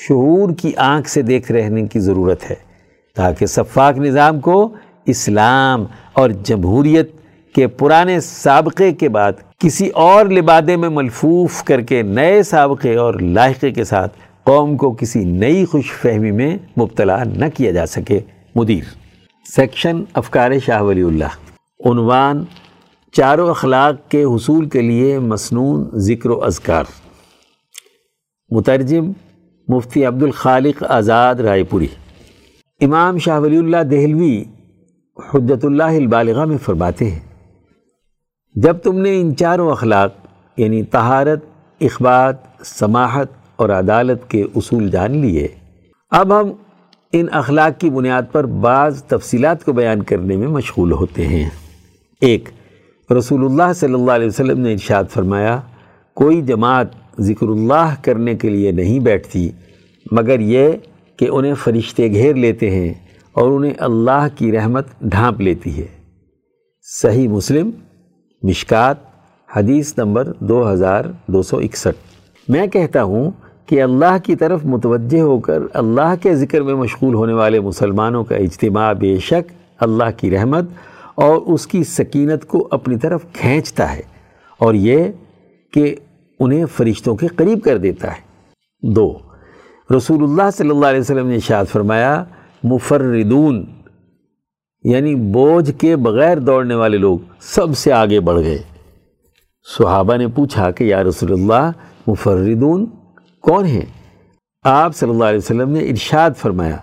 [0.08, 2.54] شعور کی آنکھ سے دیکھ رہنے کی ضرورت ہے
[3.16, 4.68] تاکہ صفاق نظام کو
[5.06, 7.12] اسلام اور جمہوریت
[7.54, 13.14] کے پرانے سابقے کے بعد کسی اور لبادے میں ملفوف کر کے نئے سابقے اور
[13.14, 14.16] لاحقے کے ساتھ
[14.48, 18.20] قوم کو کسی نئی خوش فہمی میں مبتلا نہ کیا جا سکے۔
[18.54, 18.84] مدیر۔
[19.56, 22.44] سیکشن افکار شاہ ولی اللہ۔ عنوان
[23.12, 26.84] چاروں اخلاق کے حصول کے لیے مسنون ذکر و اذکار۔
[28.50, 29.12] مترجم
[29.68, 31.86] مفتی عبد الخالق آزاد رائے پوری۔
[32.80, 34.44] امام شاہ ولی اللہ دہلوی
[35.34, 37.20] حجت اللہ البالغہ میں فرماتے ہیں۔
[38.54, 40.12] جب تم نے ان چاروں اخلاق
[40.56, 41.44] یعنی طہارت،
[41.80, 43.28] اخبات، سماحت
[43.58, 45.48] اور عدالت کے اصول جان لیے۔
[46.10, 46.50] اب ہم
[47.12, 51.50] ان اخلاق کی بنیاد پر بعض تفصیلات کو بیان کرنے میں مشغول ہوتے ہیں۔
[52.20, 52.48] ایک،
[53.18, 55.60] رسول اللہ صلی اللہ علیہ وسلم نے ارشاد فرمایا،
[56.14, 56.86] کوئی جماعت
[57.20, 59.50] ذکر اللہ کرنے کے لیے نہیں بیٹھتی،
[60.12, 60.68] مگر یہ
[61.16, 62.94] کہ انہیں فرشتے گھیر لیتے ہیں
[63.32, 65.86] اور انہیں اللہ کی رحمت ڈھانپ لیتی ہے۔
[66.82, 67.70] صحیح مسلم،
[68.42, 68.96] مشکات،
[69.56, 71.98] حدیث نمبر دو ہزار دو سو اکسٹھ۔
[72.48, 73.30] میں کہتا ہوں
[73.68, 78.24] کہ اللہ کی طرف متوجہ ہو کر اللہ کے ذکر میں مشغول ہونے والے مسلمانوں
[78.24, 80.64] کا اجتماع بے شک اللہ کی رحمت
[81.14, 84.02] اور اس کی سکینت کو اپنی طرف کھینچتا ہے
[84.58, 85.04] اور یہ
[85.72, 85.96] کہ
[86.40, 88.20] انہیں فرشتوں کے قریب کر دیتا ہے۔
[88.92, 89.18] دو،
[89.96, 92.24] رسول اللہ صلی اللہ علیہ وسلم نے اشاد فرمایا،
[92.64, 93.64] مفردون
[94.84, 98.58] یعنی بوجھ کے بغیر دوڑنے والے لوگ سب سے آگے بڑھ گئے۔
[99.78, 101.70] صحابہ نے پوچھا کہ یا رسول اللہ،
[102.06, 102.86] مفردون؟
[103.48, 103.84] کون ہیں؟
[104.62, 106.76] آپ صلی اللہ علیہ وسلم نے ارشاد فرمایا،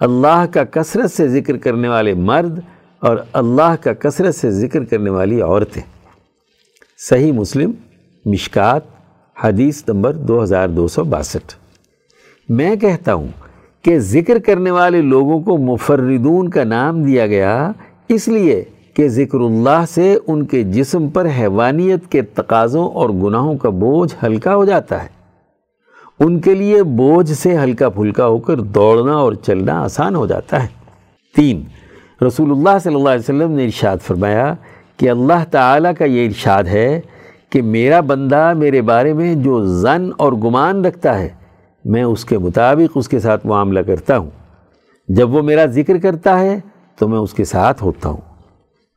[0.00, 2.60] اللہ کا کثرت سے ذکر کرنے والے مرد
[3.00, 5.82] اور اللہ کا کثرت سے ذکر کرنے والی عورتیں۔
[7.08, 7.72] صحیح مسلم،
[8.24, 8.82] مشکات،
[9.44, 11.54] حدیث نمبر دو ہزار دو سو باسٹھ۔
[12.48, 13.28] میں کہتا ہوں
[13.82, 17.72] کہ ذکر کرنے والے لوگوں کو مفردون کا نام دیا گیا،
[18.08, 23.56] اس لیے کہ ذکر اللہ سے ان کے جسم پر حیوانیت کے تقاضوں اور گناہوں
[23.56, 25.15] کا بوجھ ہلکا ہو جاتا ہے۔
[26.20, 30.62] ان کے لیے بوجھ سے ہلکا پھلکا ہو کر دوڑنا اور چلنا آسان ہو جاتا
[30.62, 30.68] ہے۔
[31.36, 31.62] تین،
[32.24, 34.54] رسول اللہ صلی اللہ علیہ وسلم نے ارشاد فرمایا
[34.96, 37.00] کہ اللہ تعالیٰ کا یہ ارشاد ہے
[37.50, 41.28] کہ میرا بندہ میرے بارے میں جو زن اور گمان رکھتا ہے،
[41.84, 44.30] میں اس کے مطابق اس کے ساتھ معاملہ کرتا ہوں۔
[45.08, 46.60] جب وہ میرا ذکر کرتا ہے
[46.98, 48.20] تو میں اس کے ساتھ ہوتا ہوں۔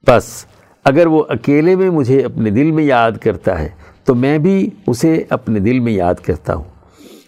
[0.08, 0.46] بس،
[0.86, 3.70] اگر وہ اکیلے میں مجھے اپنے دل میں یاد کرتا ہے
[4.04, 6.79] تو میں بھی اسے اپنے دل میں یاد کرتا ہوں۔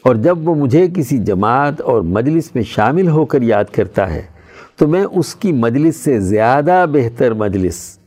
[0.03, 4.21] اور جب وہ مجھے کسی جماعت اور مجلس میں شامل ہو کر یاد کرتا ہے،
[4.75, 7.99] تو میں اس کی مجلس سے زیادہ بہتر مجلس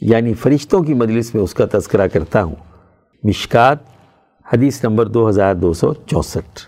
[0.00, 2.54] یعنی فرشتوں کی مجلس میں اس کا تذکرہ کرتا ہوں۔
[3.22, 3.78] مشکات،
[4.52, 6.60] حدیث نمبر دو ہزار دو سو چونسٹھ۔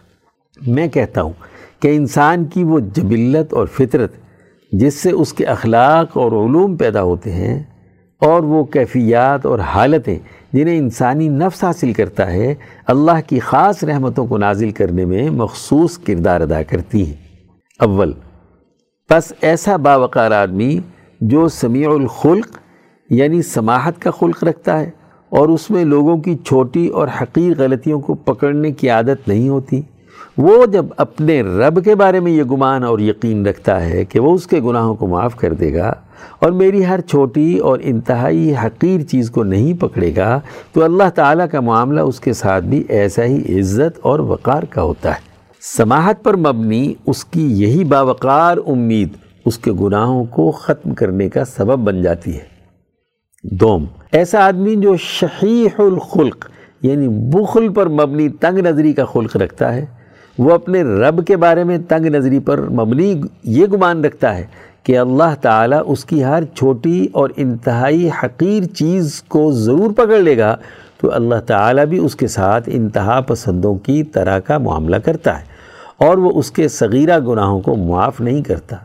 [0.66, 1.32] میں کہتا ہوں
[1.80, 4.12] کہ انسان کی وہ جبلت اور فطرت،
[4.72, 7.62] جس سے اس کے اخلاق اور علوم پیدا ہوتے ہیں
[8.24, 10.18] اور وہ کیفیات اور حالتیں
[10.52, 12.54] جنہیں انسانی نفس حاصل کرتا ہے،
[12.86, 17.14] اللہ کی خاص رحمتوں کو نازل کرنے میں مخصوص کردار ادا کرتی ہیں۔
[17.78, 18.12] اول،
[19.08, 20.78] پس ایسا باوقار آدمی
[21.20, 22.58] جو سمیع الخلق
[23.10, 24.90] یعنی سماحت کا خلق رکھتا ہے
[25.28, 29.80] اور اس میں لوگوں کی چھوٹی اور حقیر غلطیوں کو پکڑنے کی عادت نہیں ہوتی۔
[30.38, 34.34] وہ جب اپنے رب کے بارے میں یہ گمان اور یقین رکھتا ہے کہ وہ
[34.34, 35.92] اس کے گناہوں کو معاف کر دے گا
[36.38, 40.40] اور میری ہر چھوٹی اور انتہائی حقیر چیز کو نہیں پکڑے گا،
[40.72, 44.82] تو اللہ تعالیٰ کا معاملہ اس کے ساتھ بھی ایسا ہی عزت اور وقار کا
[44.82, 45.20] ہوتا ہے۔
[45.76, 49.08] سماحت پر مبنی اس کی یہی باوقار امید
[49.44, 52.52] اس کے گناہوں کو ختم کرنے کا سبب بن جاتی ہے۔
[53.44, 56.48] دوم، ایسا آدمی جو شحیح الخلق
[56.82, 59.84] یعنی بخل پر مبنی تنگ نظری کا خلق رکھتا ہے
[60.38, 64.46] وہ اپنے رب کے بارے میں تنگ نظری پر مبنی یہ گمان رکھتا ہے
[64.82, 70.38] کہ اللہ تعالیٰ اس کی ہر چھوٹی اور انتہائی حقیر چیز کو ضرور پکڑ لے
[70.38, 70.56] گا
[71.00, 75.44] تو اللہ تعالیٰ بھی اس کے ساتھ انتہا پسندوں کی طرح کا معاملہ کرتا ہے
[75.96, 78.76] اور وہ اس کے صغیرہ گناہوں کو معاف نہیں کرتا۔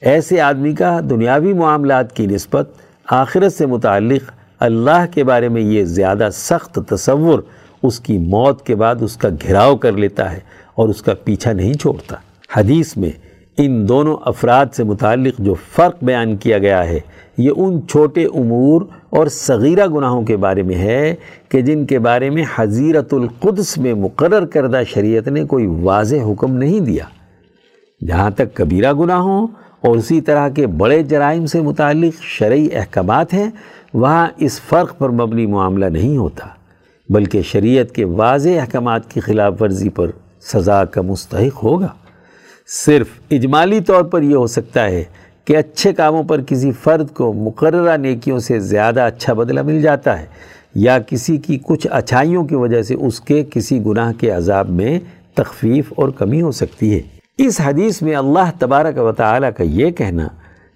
[0.00, 2.70] ایسے آدمی کا دنیاوی معاملات کی نسبت
[3.06, 7.40] آخرت سے متعلق اللہ کے بارے میں یہ زیادہ سخت تصور
[7.82, 10.38] اس کی موت کے بعد اس کا گھراؤ کر لیتا ہے۔
[10.78, 12.16] اور اس کا پیچھا نہیں چھوڑتا۔
[12.56, 13.10] حدیث میں
[13.58, 16.98] ان دونوں افراد سے متعلق جو فرق بیان کیا گیا ہے،
[17.38, 21.14] یہ ان چھوٹے امور اور صغیرہ گناہوں کے بارے میں ہے
[21.48, 26.56] کہ جن کے بارے میں حضیرت القدس میں مقرر کردہ شریعت نے کوئی واضح حکم
[26.56, 27.04] نہیں دیا۔
[28.00, 29.46] جہاں تک کبیرہ گناہوں
[29.80, 33.50] اور اسی طرح کے بڑے جرائم سے متعلق شرعی احکامات ہیں،
[33.94, 36.46] وہاں اس فرق پر مبنی معاملہ نہیں ہوتا،
[37.08, 40.10] بلکہ شریعت کے واضح احکامات کی خلاف ورزی پر
[40.42, 41.88] سزا کا مستحق ہوگا۔
[42.66, 45.04] صرف اجمالی طور پر یہ ہو سکتا ہے
[45.44, 50.20] کہ اچھے کاموں پر کسی فرد کو مقررہ نیکیوں سے زیادہ اچھا بدلہ مل جاتا
[50.20, 50.26] ہے
[50.74, 55.00] یا کسی کی کچھ اچھائیوں کی وجہ سے اس کے کسی گناہ کے عذاب میں
[55.34, 57.00] تخفیف اور کمی ہو سکتی ہے۔
[57.38, 60.28] اس حدیث میں اللہ تبارک و تعالیٰ کا یہ کہنا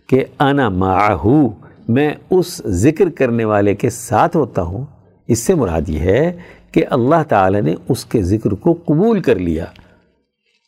[0.07, 1.49] کہ انا معہو
[1.89, 4.85] میں اس ذکر کرنے والے کے ساتھ ہوتا ہوں،
[5.27, 6.33] اس سے مراد یہ ہے
[6.73, 9.65] کہ اللہ تعالیٰ نے اس کے ذکر کو قبول کر لیا۔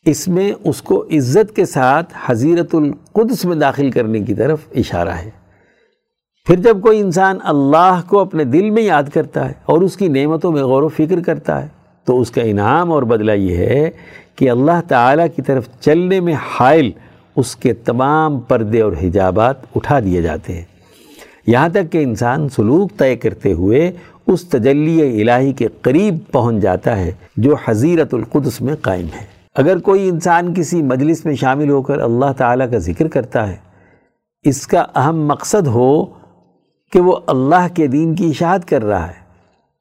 [0.05, 5.09] اس میں اس کو عزت کے ساتھ حضیرت القدس میں داخل کرنے کی طرف اشارہ
[5.09, 5.29] ہے۔
[6.45, 10.07] پھر جب کوئی انسان اللہ کو اپنے دل میں یاد کرتا ہے اور اس کی
[10.07, 11.67] نعمتوں میں غور و فکر کرتا ہے،
[12.03, 13.89] تو اس کا انعام اور بدلہ یہ ہے
[14.35, 16.91] کہ اللہ تعالیٰ کی طرف چلنے میں حائل
[17.35, 20.63] اس کے تمام پردے اور حجابات اٹھا دیے جاتے ہیں۔
[21.47, 23.91] یہاں تک کہ انسان سلوک طے کرتے ہوئے
[24.27, 29.77] اس تجلی الہی کے قریب پہنچ جاتا ہے جو حضیرت القدس میں قائم ہے۔ اگر
[29.77, 33.55] کوئی انسان کسی مجلس میں شامل ہو کر اللہ تعالیٰ کا ذکر کرتا ہے،
[34.43, 36.05] اس کا اہم مقصد ہو
[36.91, 39.25] کہ وہ اللہ کے دین کی اشاعت کر رہا ہے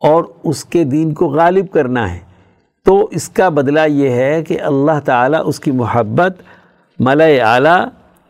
[0.01, 2.19] اور اس کے دین کو غالب کرنا ہے۔
[2.85, 6.37] تو اس کا بدلہ یہ ہے کہ اللہ تعالیٰ اس کی محبت
[6.99, 7.87] ملئ اعلیٰ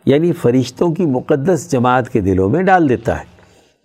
[0.06, 3.33] یعنی فرشتوں کی مقدس جماعت کے دلوں میں ڈال دیتا ہے۔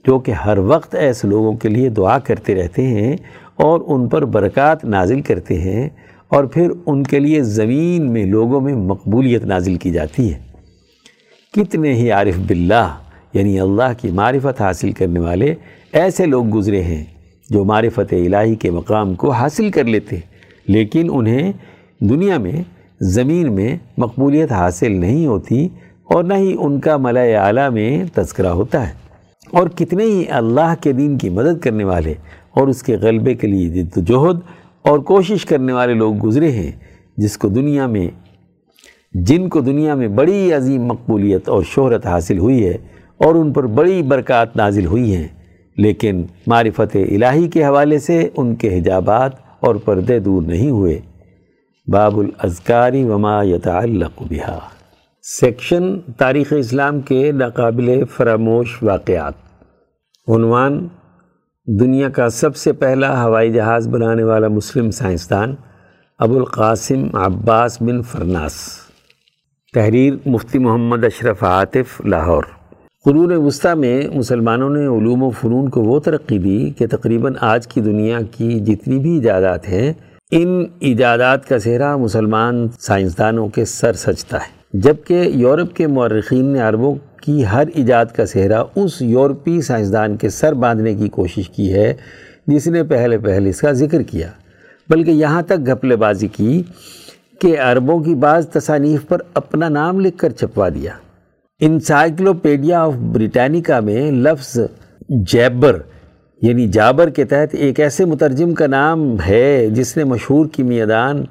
[0.06, 3.16] جو کہ ہر وقت ایسے لوگوں کے لیے دعا کرتے رہتے ہیں
[3.56, 5.90] اور ان پر برکات نازل کرتے ہیں
[6.28, 10.40] اور پھر ان کے لیے زمین میں لوگوں میں مقبولیت نازل کی جاتی ہے۔
[11.54, 12.98] کتنے ہی عارف باللہ
[13.34, 15.54] یعنی اللہ کی معرفت حاصل کرنے والے
[15.92, 17.04] ایسے لوگ گزرے ہیں
[17.50, 20.16] جو معرفت الہی کے مقام کو حاصل کر لیتے
[20.68, 21.52] لیکن انہیں
[22.00, 22.62] دنیا میں،
[23.02, 25.68] زمین میں مقبولیت حاصل نہیں ہوتی
[26.04, 28.94] اور نہ ہی ان کا ملائے اعلیٰ میں تذکرہ ہوتا ہے۔
[29.52, 32.14] اور کتنے ہی اللہ کے دین کی مدد کرنے والے
[32.52, 34.40] اور اس کے غلبے کے لیے جد و جہد
[34.86, 36.72] اور کوشش کرنے والے لوگ گزرے ہیں،
[37.18, 38.08] جس کو دنیا میں،
[39.14, 42.78] جن کو دنیا میں بڑی عظیم مقبولیت اور شہرت حاصل ہوئی ہے
[43.20, 45.28] اور ان پر بڑی برکات نازل ہوئی ہیں،
[45.78, 51.00] لیکن معرفت الہی کے حوالے سے ان کے حجابات اور پردے دور نہیں ہوئے۔
[51.88, 54.60] باب الاذکاری وما یتعلق بہا
[55.32, 59.34] سیکشن تاریخ اسلام کے ناقابل فراموش واقعات۔
[60.28, 60.88] عنوان،
[61.80, 65.56] دنیا کا سب سے پہلا ہوائی جہاز بنانے والا مسلم سائنسدان
[66.20, 68.54] ابو القاسم عباس بن فرناس۔
[69.74, 72.44] تحریر مفتی محمد اشرف عاطف، لاہور۔
[73.06, 77.68] قرون وسطی میں مسلمانوں نے علوم و فنون کو وہ ترقی دی کہ تقریباً آج
[77.68, 79.94] کی دنیا کی جتنی بھی ایجادات ہیں،
[80.32, 86.60] ان ایجادات کا سہرا مسلمان سائنسدانوں کے سر سجتا ہے۔ جبکہ یورپ کے مورخین نے
[86.60, 91.74] عربوں کی ہر ایجاد کا سہرا اس یورپی سائنسدان کے سر باندھنے کی کوشش کی
[91.74, 91.94] ہے،
[92.48, 94.28] جس نے پہلے پہلے اس کا ذکر کیا۔
[94.90, 96.64] بلکہ یہاں تک گھپلے بازی کی
[97.40, 100.92] کہ عربوں کی بعض تصانیف پر اپنا نام لکھ کر چھپوا دیا۔
[101.60, 104.60] انسائکلوپیڈیا آف بریٹانیکا میں لفظ
[105.10, 105.80] جیبر
[106.42, 111.24] یعنی جابر کے تحت ایک ایسے مترجم کا نام ہے جس نے مشہور کیمیادان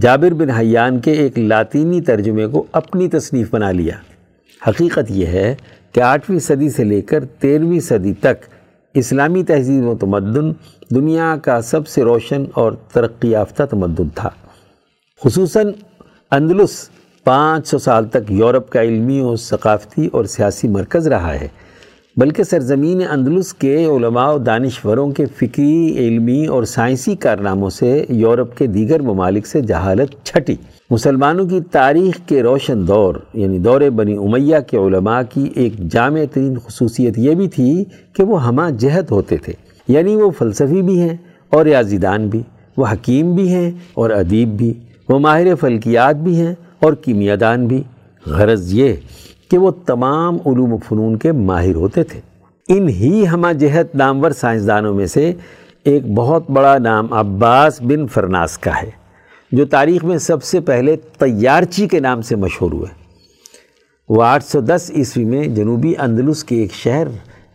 [0.00, 3.94] جابر بن حیان کے ایک لاطینی ترجمے کو اپنی تصنیف بنا لیا۔
[4.68, 5.54] حقیقت یہ ہے
[5.92, 8.44] کہ آٹھویں صدی سے لے کر تیرہویں صدی تک
[8.94, 10.52] اسلامی تہذیب و تمدن
[10.94, 14.30] دنیا کا سب سے روشن اور ترقی یافتہ تمدن تھا۔
[15.24, 15.72] خصوصاً
[16.30, 16.88] اندلس
[17.24, 21.48] پانچ سو سال تک یورپ کا علمی و ثقافتی اور سیاسی مرکز رہا ہے۔
[22.16, 28.58] بلکہ سرزمین اندلس کے علماء و دانشوروں کے فکری علمی اور سائنسی کارناموں سے یورپ
[28.58, 30.54] کے دیگر ممالک سے جہالت چھٹی۔
[30.90, 36.20] مسلمانوں کی تاریخ کے روشن دور یعنی دور بنی امیہ کے علماء کی ایک جامع
[36.32, 39.52] ترین خصوصیت یہ بھی تھی کہ وہ ہمہ جہت ہوتے تھے۔
[39.88, 41.16] یعنی وہ فلسفی بھی ہیں
[41.50, 42.42] اور ریاضی دان بھی،
[42.76, 44.72] وہ حکیم بھی ہیں اور ادیب بھی،
[45.08, 47.82] وہ ماہر فلکیات بھی ہیں اور کیمیادان بھی۔
[48.26, 48.92] غرض یہ
[49.50, 52.20] کہ وہ تمام علوم و فنون کے ماہر ہوتے تھے۔
[52.68, 55.32] ان ہی ہمہ جہت نامور سائنسدانوں میں سے
[55.84, 58.90] ایک بہت بڑا نام عباس بن فرناس کا ہے،
[59.52, 62.94] جو تاریخ میں سب سے پہلے تیارچی کے نام سے مشہور ہوئے۔
[64.08, 67.06] وہ آٹھ سو دس عیسوی میں جنوبی اندلس کے ایک شہر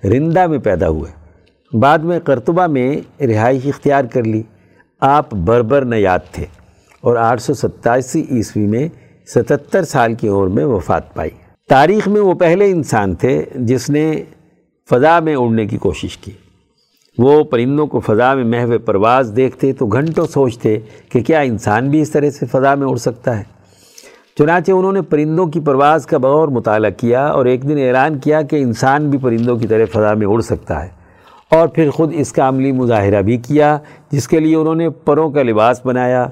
[0.05, 1.11] رندہ میں پیدا ہوئے۔
[1.77, 4.41] بعد میں قرطبہ میں رہائش اختیار کر لی۔
[4.99, 6.45] آپ بربر نیاد تھے
[7.01, 8.87] اور آٹھ سو ستاسی عیسوی میں
[9.27, 11.29] ستتر سال کی عمر میں وفات پائی۔
[11.71, 14.23] تاریخ میں وہ پہلے انسان تھے جس نے
[14.89, 16.31] فضا میں اڑنے کی کوشش کی۔
[17.17, 20.79] وہ پرندوں کو فضا میں محو پرواز دیکھتے تو گھنٹوں سوچتے
[21.09, 23.43] کہ کیا انسان بھی اس طرح سے فضا میں اڑ سکتا ہے۔
[24.37, 28.41] چنانچہ انہوں نے پرندوں کی پرواز کا بغور مطالعہ کیا اور ایک دن اعلان کیا
[28.41, 30.89] کہ انسان بھی پرندوں کی طرح فضا میں اڑ سکتا ہے۔
[31.51, 33.77] اور پھر خود اس کا عملی مظاہرہ بھی کیا،
[34.11, 36.23] جس کے لیے انہوں نے پروں کا لباس بنایا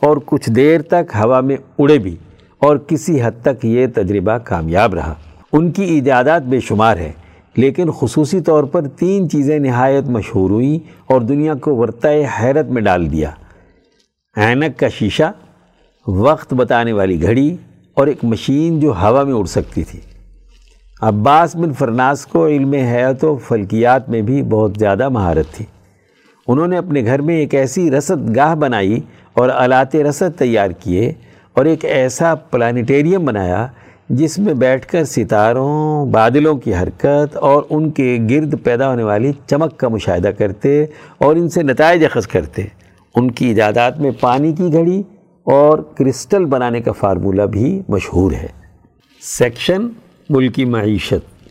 [0.00, 2.16] اور کچھ دیر تک ہوا میں اڑے بھی۔
[2.62, 5.14] اور کسی حد تک یہ تجربہ کامیاب رہا۔
[5.52, 7.12] ان کی ایجادات بے شمار ہے
[7.56, 12.82] لیکن خصوصی طور پر تین چیزیں نہایت مشہور ہوئیں اور دنیا کو ورتۂ حیرت میں
[12.82, 13.30] ڈال دیا۔
[14.36, 15.32] اینک کا شیشہ،
[16.06, 17.56] وقت بتانے والی گھڑی
[17.94, 20.00] اور ایک مشین جو ہوا میں اڑ سکتی تھی۔
[21.00, 25.64] عباس بن فرناس کو علم حیات و فلکیات میں بھی بہت زیادہ مہارت تھی۔
[26.48, 29.00] انہوں نے اپنے گھر میں ایک ایسی رسد گاہ بنائی
[29.32, 31.12] اور آلات رسد تیار کیے
[31.54, 33.66] اور ایک ایسا پلانیٹیریم بنایا
[34.08, 39.32] جس میں بیٹھ کر ستاروں، بادلوں کی حرکت اور ان کے گرد پیدا ہونے والی
[39.46, 40.84] چمک کا مشاہدہ کرتے
[41.18, 42.62] اور ان سے نتائج اخذ کرتے۔
[43.14, 45.02] ان کی ایجادات میں پانی کی گھڑی
[45.44, 48.46] اور کرسٹل بنانے کا فارمولہ بھی مشہور ہے۔
[49.20, 49.88] سیکشن
[50.30, 51.48] ملکی معیشت۔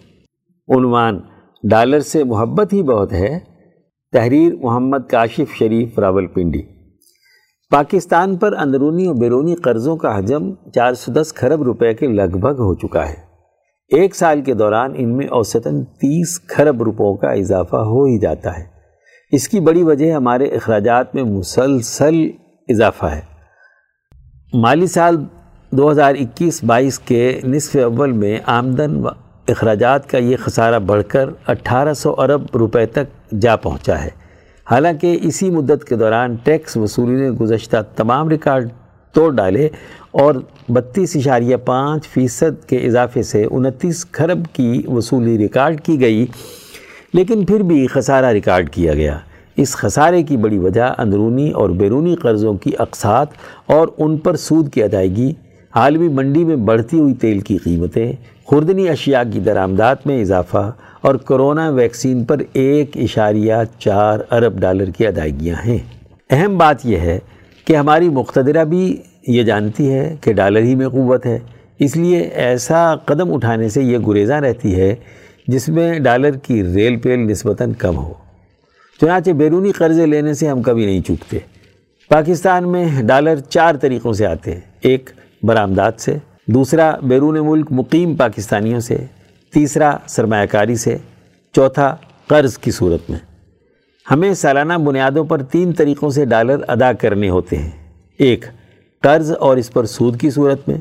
[0.77, 1.19] عنوان
[1.63, 3.39] ڈالر سے محبت ہی بہت ہے۔
[4.11, 6.61] تحریر محمد کاشف شریف راول پنڈی
[7.71, 12.37] پاکستان پر اندرونی و بیرونی قرضوں کا حجم چار سو دس کھرب روپے کے لگ
[12.37, 13.15] بھگ ہو چکا ہے۔
[13.89, 18.59] ایک سال کے دوران ان میں اوسطاً تیس کھرب روپوں کا اضافہ ہو ہی جاتا
[18.59, 18.63] ہے۔
[19.31, 22.15] اس کی بڑی وجہ ہمارے اخراجات میں مسلسل
[22.67, 23.21] اضافہ ہے۔
[24.53, 25.17] مالی سال
[25.71, 29.07] دو ہزار اکیس بائیس کے نصف اول میں آمدن و
[29.47, 34.20] اخراجات کا یہ خسارہ بڑھ کر اٹھارہ سو ارب روپے تک جا پہنچا ہے۔
[34.71, 38.69] حالانکہ اسی مدت کے دوران ٹیکس وصولی نے گزشتہ تمام ریکارڈ
[39.15, 39.67] توڑ ڈالے
[40.11, 40.35] اور
[40.69, 46.25] بتیس اشاریہ پانچ فیصد کے اضافے سے انتیس کھرب کی وصولی ریکارڈ کی گئی،
[47.13, 49.17] لیکن پھر بھی خسارہ ریکارڈ کیا گیا۔
[49.57, 53.27] اس خسارے کی بڑی وجہ اندرونی اور بیرونی قرضوں کی اقساط
[53.65, 55.31] اور ان پر سود کی ادائیگی
[55.73, 58.11] عالمی منڈی میں بڑھتی ہوئی تیل کی قیمتیں،
[58.43, 64.89] خوردنی اشیاء کی درآمدات میں اضافہ اور کرونا ویکسین پر ایک اشاریہ چار ارب ڈالر
[64.89, 65.77] کی ادائیگیاں ہیں۔
[66.29, 67.19] اہم بات یہ ہے
[67.65, 68.97] کہ ہماری مقتدرہ بھی
[69.27, 71.39] یہ جانتی ہے کہ ڈالر ہی میں قوت ہے۔
[71.79, 74.95] اس لیے ایسا قدم اٹھانے سے یہ گریزاں رہتی ہے
[75.47, 78.13] جس میں ڈالر کی ریل پیل نسبتاً کم ہو۔
[79.01, 81.37] چنانچہ بیرونی قرضے لینے سے ہم کبھی نہیں چکتے
[82.09, 85.09] پاکستان میں ڈالر چار طریقوں سے آتے ہیں۔ ایک
[85.43, 86.17] برآمدات سے،
[86.47, 88.97] دوسرا بیرون ملک مقیم پاکستانیوں سے،
[89.53, 90.97] تیسرا سرمایہ کاری سے،
[91.53, 91.95] چوتھا
[92.27, 93.19] قرض کی صورت میں۔
[94.11, 97.69] ہمیں سالانہ بنیادوں پر تین طریقوں سے ڈالر ادا کرنے ہوتے ہیں۔
[98.17, 98.45] ایک،
[99.01, 100.77] قرض اور اس پر سود کی صورت میں۔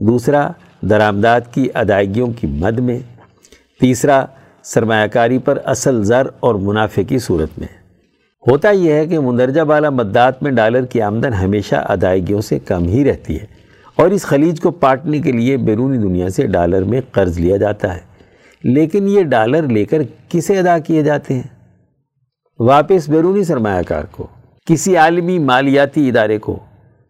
[0.00, 0.50] دوسرا،
[0.82, 2.98] درآمدات کی ادائیگیوں کی مد میں۔
[3.80, 4.24] تیسرا،
[4.62, 7.68] سرمایہ کاری پر اصل زر اور منافع کی صورت میں۔
[8.50, 12.84] ہوتا یہ ہے کہ مندرجہ بالا مدات میں ڈالر کی آمدن ہمیشہ ادائیگیوں سے کم
[12.84, 13.57] ہی رہتی ہے۔
[13.98, 17.94] اور اس خلیج کو پاٹنے کے لیے بیرونی دنیا سے ڈالر میں قرض لیا جاتا
[17.94, 18.00] ہے۔
[18.62, 21.42] لیکن یہ ڈالر لے کر کسے ادا کیے جاتے ہیں؟
[22.58, 24.26] واپس بیرونی سرمایہ کار کو،
[24.66, 26.58] کسی عالمی مالیاتی ادارے کو،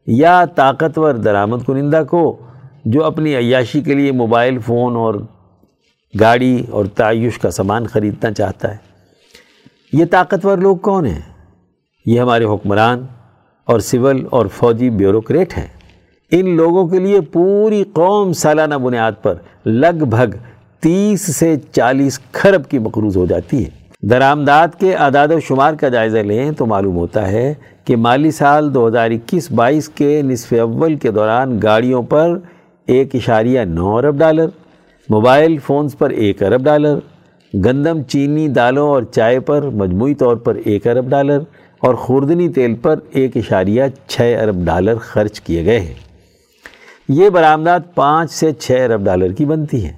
[0.07, 2.37] یا طاقتور درآمد کنندہ کو،
[2.85, 5.15] جو اپنی عیاشی کے لیے موبائل فون اور
[6.21, 8.77] گاڑی اور تعیش کا سامان خریدنا چاہتا ہے۔
[9.93, 11.21] یہ طاقتور لوگ کون ہیں؟
[12.07, 13.07] یہ ہمارے حکمران
[13.65, 15.78] اور سول اور فوجی بیوروکریٹ ہیں۔
[16.31, 19.35] ان لوگوں کے لیے پوری قوم سالانہ بنیاد پر
[19.67, 20.37] لگ بھگ
[20.81, 23.71] تیس سے چالیس کھرب کی مقروض ہو جاتی ہے۔
[24.03, 27.55] درآمدات کے اعداد و شمار کا جائزہ لیں تو معلوم ہوتا ہے
[27.85, 32.39] کہ مالی سال دو ہزار اکیس بائیس کے نصف اول کے دوران گاڑیوں پر
[32.87, 34.49] ایک اشاریہ نو ارب ڈالر،
[35.09, 36.99] موبائل فونز پر ایک ارب ڈالر،
[37.55, 41.39] گندم چینی دالوں اور چائے پر مجموعی طور پر ایک ارب ڈالر
[41.79, 46.08] اور خوردنی تیل پر ایک اشاریہ چھ ارب ڈالر خرچ کیے گئے ہیں۔
[47.09, 49.93] یہ برآمدات پانچ سے چھ ارب ڈالر کی بنتی ہیں۔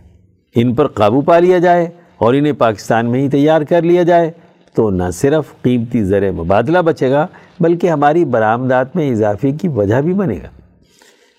[0.55, 1.87] ان پر قابو پا لیا جائے
[2.19, 4.31] اور انہیں پاکستان میں ہی تیار کر لیا جائے
[4.75, 7.27] تو نہ صرف قیمتی زر مبادلہ بچے گا
[7.61, 10.49] بلکہ ہماری برآمدات میں اضافے کی وجہ بھی بنے گا۔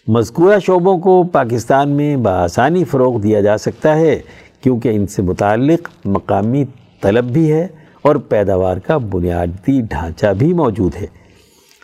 [0.07, 4.19] مذکورہ شعبوں کو پاکستان میں بآسانی فروغ دیا جا سکتا ہے
[4.63, 6.65] کیونکہ ان سے متعلق مقامی
[7.01, 7.67] طلب بھی ہے
[8.01, 11.07] اور پیداوار کا بنیادی ڈھانچہ بھی موجود ہے۔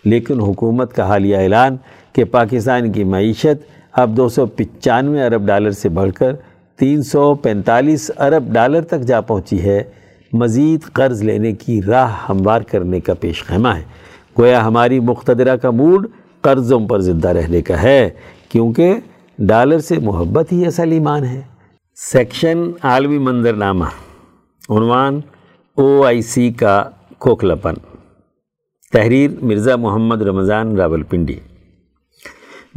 [0.05, 1.77] لیکن حکومت کا حالیہ اعلان
[2.13, 6.35] کہ پاکستان کی معیشت اب دو سو پچانوے ارب ڈالر سے بڑھ کر
[6.79, 9.83] تین سو پینتالیس ارب ڈالر تک جا پہنچی ہے۔
[10.33, 13.83] مزید قرض لینے کی راہ ہموار کرنے کا پیش خیمہ ہے۔
[14.39, 16.07] گویا ہماری مقتدرہ کا موڈ
[16.41, 18.09] قرضوں پر زندہ رہنے کا ہے،
[18.49, 18.93] کیونکہ
[19.39, 21.41] ڈالر سے محبت ہی اصل ایمان ہے۔
[21.95, 23.85] سیکشن عالمی منظرنامہ،
[24.69, 25.19] عنوان
[25.77, 26.83] او آئی سی کا
[27.19, 27.73] کھوکھلا پن
[28.93, 31.39] تحریر مرزا محمد رمضان راول پنڈی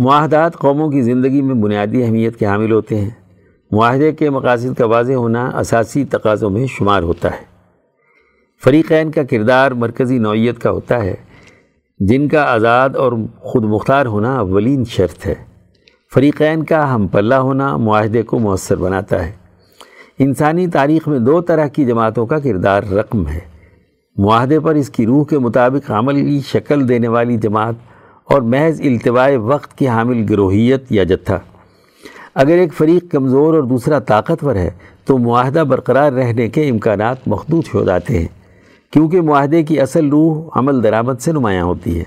[0.03, 3.11] معاہدات قوموں کی زندگی میں بنیادی اہمیت کے حامل ہوتے ہیں۔
[3.71, 7.45] معاہدے کے مقاصد کا واضح ہونا اساسی تقاضوں میں شمار ہوتا ہے۔
[8.65, 11.15] فریقین کا کردار مرکزی نوعیت کا ہوتا ہے۔
[11.99, 15.35] جن کا آزاد اور خود مختار ہونا اولین شرط ہے۔
[16.15, 19.33] فریقین کا ہم پلہ ہونا معاہدے کو مؤثر بناتا ہے۔
[20.19, 23.41] انسانی تاریخ میں دو طرح کی جماعتوں کا کردار رقم ہے۔
[24.17, 27.75] معاہدے پر اس کی روح کے مطابق عملی شکل دینے والی جماعت
[28.31, 31.39] اور محض التواء وقت کی حامل گروہیت یا جتھا۔
[32.35, 34.71] اگر ایک فریق کمزور اور دوسرا طاقتور ہے،
[35.05, 38.29] تو معاہدہ برقرار رہنے کے امکانات مخدوط ہو جاتے ہیں،
[38.93, 42.05] کیونکہ معاہدے کی اصل روح عمل درآمد سے نمایاں ہوتی ہے۔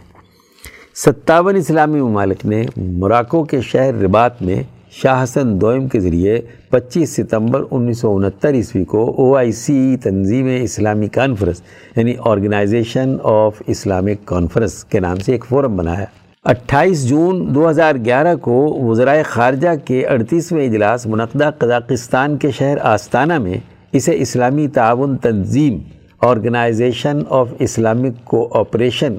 [0.95, 4.63] ستاون اسلامی ممالک نے مراکو کے شہر رباط میں
[5.01, 6.39] شاہ حسن دوئم کے ذریعے
[6.69, 11.61] پچیس ستمبر انیس سو انہتر عیسوی کو او آئی سی تنظیم اسلامی کانفرنس
[11.95, 16.05] یعنی آرگنائزیشن آف اسلامک کانفرنس کے نام سے ایک فورم بنایا۔
[16.43, 22.77] اٹھائیس جون دو ہزار گیارہ کو وزرائے خارجہ کے اڑتیسویں اجلاس منعقدہ قزاقستان کے شہر
[22.81, 23.57] آستانہ میں
[23.91, 25.79] اسے اسلامی تعاون تنظیم،
[26.21, 29.15] آرگنائزیشن آف اسلامک کوآپریشن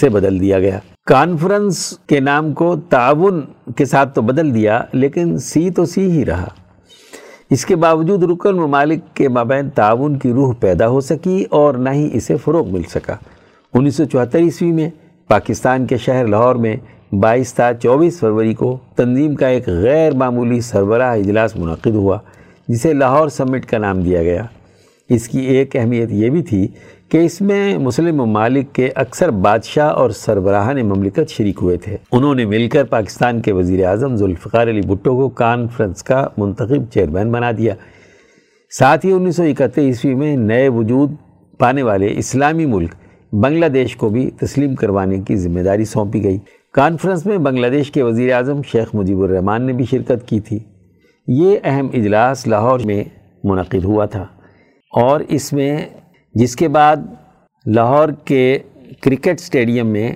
[0.00, 3.40] سے بدل دیا گیا۔ کانفرنس کے نام کو تعاون
[3.76, 6.48] کے ساتھ تو بدل دیا، لیکن سی تو سی ہی رہا۔
[7.50, 11.90] اس کے باوجود رکن ممالک کے مابین تعاون کی روح پیدا ہو سکی اور نہ
[11.90, 13.16] ہی اسے فروغ مل سکا۔
[13.74, 14.90] انیس سو چوہتر عیسوی میں
[15.28, 16.76] پاکستان کے شہر لاہور میں
[17.12, 22.18] بائیس تا چوبیس فروری کو تنظیم کا ایک غیر معمولی سربراہ اجلاس منعقد ہوا،
[22.68, 24.44] جسے لاہور سمٹ کا نام دیا گیا۔
[25.08, 26.68] اس کی ایک اہمیت یہ بھی تھی
[27.08, 32.34] کہ اس میں مسلم ممالک کے اکثر بادشاہ اور سربراہان مملکت شریک ہوئے تھے۔ انہوں
[32.34, 37.32] نے مل کر پاکستان کے وزیر اعظم ذوالفقار علی بھٹو کو کانفرنس کا منتخب چیئرمین
[37.32, 37.74] بنا دیا۔
[38.70, 41.12] ساتھ ہی انیس سو اکہتر عیسوی میں نئے وجود
[41.58, 42.94] پانے والے اسلامی ملک
[43.32, 46.38] بنگلہ دیش کو بھی تسلیم کروانے کی ذمہ داری سونپی گئی۔
[46.72, 50.58] کانفرنس میں بنگلہ دیش کے وزیر اعظم شیخ مجیب الرحمان نے بھی شرکت کی تھی۔
[51.26, 53.04] یہ اہم اجلاس لاہور میں
[53.44, 54.26] منعقد ہوا تھا۔
[55.00, 55.86] اور اس میں
[56.40, 56.96] جس کے بعد
[57.66, 58.58] لاہور کے
[59.00, 60.12] کرکٹ سٹیڈیم میں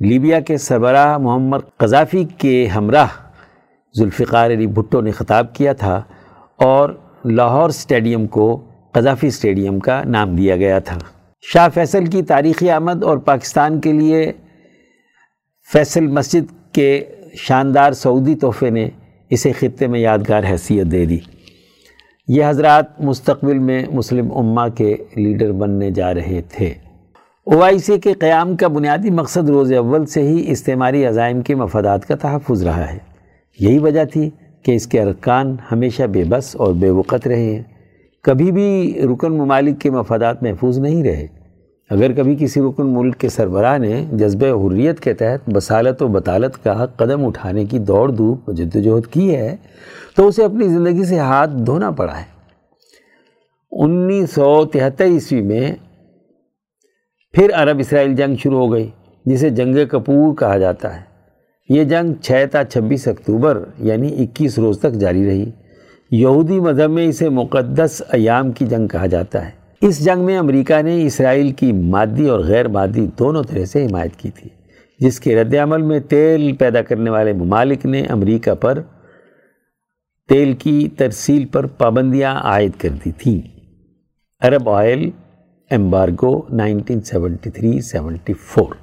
[0.00, 3.06] لیبیا کے سربراہ محمد قذافی کے ہمراہ
[3.98, 6.02] ذوالفقار علی بھٹو نے خطاب کیا تھا
[6.56, 6.90] اور
[7.24, 10.98] لاہور سٹیڈیم کو قذافی سٹیڈیم کا نام دیا گیا تھا۔
[11.42, 14.32] شاہ فیصل کی تاریخی آمد اور پاکستان کے لیے
[15.72, 17.04] فیصل مسجد کے
[17.34, 18.88] شاندار سعودی تحفے نے
[19.30, 21.18] اسے خطے میں یادگار حیثیت دے دی۔
[22.28, 26.74] یہ حضرات مستقبل میں مسلم امہ کے لیڈر بننے جا رہے تھے۔
[27.46, 31.54] او آئی سی کے قیام کا بنیادی مقصد روز اول سے ہی استعماری عزائم کے
[31.54, 32.98] مفادات کا تحفظ رہا ہے۔
[33.60, 34.30] یہی وجہ تھی
[34.62, 37.62] کہ اس کے ارکان ہمیشہ بے بس اور بے وقت رہے ہیں۔
[38.22, 41.26] کبھی بھی رکن ممالک کے مفادات محفوظ نہیں رہے۔
[41.90, 46.64] اگر کبھی کسی رکن ملک کے سربراہ نے جذبہ حریت کے تحت بصالت و بطالت
[46.64, 49.56] کا قدم اٹھانے کی دوڑ دھوپ جدوجہد کی ہے،
[50.16, 52.24] تو اسے اپنی زندگی سے ہاتھ دھونا پڑا ہے۔
[53.72, 55.72] انیس سو تہتر عیسوی میں
[57.32, 58.90] پھر عرب اسرائیل جنگ شروع ہو گئی،
[59.24, 61.02] جسے جنگ کپور کہا جاتا ہے۔
[61.68, 65.50] یہ جنگ چھ تا چھبیس اکتوبر یعنی اکیس روز تک جاری رہی۔
[66.10, 70.82] یہودی مذہب میں اسے مقدس ایام کی جنگ کہا جاتا ہے۔ اس جنگ میں امریکہ
[70.82, 74.48] نے اسرائیل کی مادی اور غیر مادی دونوں طرح سے حمایت کی تھی،
[75.00, 78.80] جس کے رد عمل میں تیل پیدا کرنے والے ممالک نے امریکہ پر
[80.28, 83.40] تیل کی ترسیل پر پابندیاں عائد کر دی تھیں۔
[84.40, 85.10] Arab oil
[85.70, 88.74] embargo nineteen seventy three seventy four.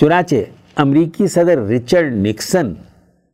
[0.00, 0.36] چنانچہ
[0.76, 2.72] امریکی صدر رچرڈ نکسن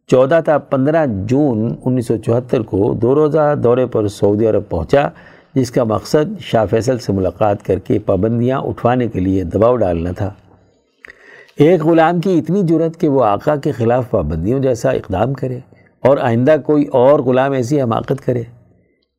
[0.06, 5.08] چودہ تا پندرہ جون انیس سو چوہتر کو دو روزہ دورے پر سعودی عرب پہنچا۔
[5.54, 10.12] جس کا مقصد شاہ فیصل سے ملاقات کر کے پابندیاں اٹھوانے کے لیے دباؤ ڈالنا
[10.12, 10.30] تھا۔
[11.56, 15.58] ایک غلام کی اتنی جرت کہ وہ آقا کے خلاف پابندیوں جیسا اقدام کرے
[16.00, 18.42] اور آئندہ کوئی اور غلام ایسی حماقت کرے۔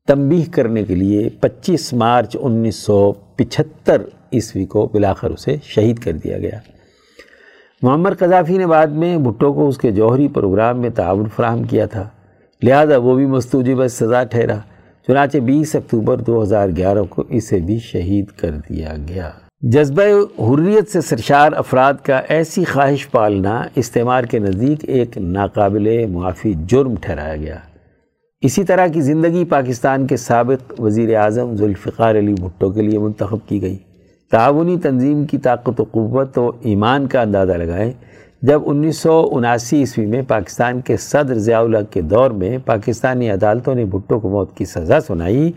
[0.06, 6.12] تنبیہ کرنے کے لیے پچیس مارچ انیس سو پچھتر عیسوی کو بلاخر اسے شہید کر
[6.12, 6.58] دیا گیا۔
[7.82, 11.86] محمد قذافی نے بعد میں بھٹو کو اس کے جوہری پروگرام میں تعاون فراہم کیا
[11.86, 12.08] تھا۔
[12.62, 14.58] لہذا وہ بھی مستوجب سزا ٹھہرا۔
[15.08, 19.30] چنانچہ بیس اکتوبر دو ہزار گیارہ کو اسے بھی شہید کر دیا گیا۔
[19.60, 20.02] جذبہ
[20.38, 26.94] حریت سے سرشار افراد کا ایسی خواہش پالنا استعمار کے نزدیک ایک ناقابل معافی جرم
[27.00, 27.56] ٹھہرایا گیا۔
[28.40, 33.48] اسی طرح کی زندگی پاکستان کے سابق وزیر اعظم ذوالفقار علی بھٹو کے لیے منتخب
[33.48, 33.78] کی گئی۔
[34.30, 37.92] تعاونی تنظیم کی طاقت و قوت و ایمان کا اندازہ لگائیں
[38.46, 43.30] جب انیس سو اناسی عیسوی میں پاکستان کے صدر ضیاء الحق کے دور میں پاکستانی
[43.30, 45.52] عدالتوں نے بھٹو کو موت کی سزا سنائی،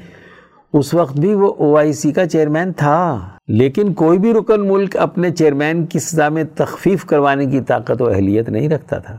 [0.73, 4.97] اس وقت بھی وہ او آئی سی کا چیئرمین تھا۔ لیکن کوئی بھی رکن ملک
[4.97, 9.17] اپنے چیئرمین کی سزا میں تخفیف کروانے کی طاقت و اہلیت نہیں رکھتا تھا۔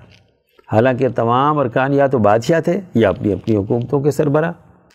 [0.72, 4.52] حالانکہ تمام ارکان یا تو بادشاہ تھے یا اپنی اپنی حکومتوں کے سربراہ۔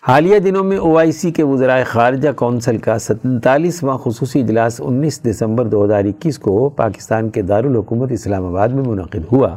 [0.08, 5.20] حالیہ دنوں میں او آئی سی کے وزرائے خارجہ کونسل کا ستنتالیسواں خصوصی اجلاس انیس
[5.26, 9.50] دسمبر دو ہزار اکیس کو پاکستان کے دارالحکومت اسلام آباد میں منعقد ہوا،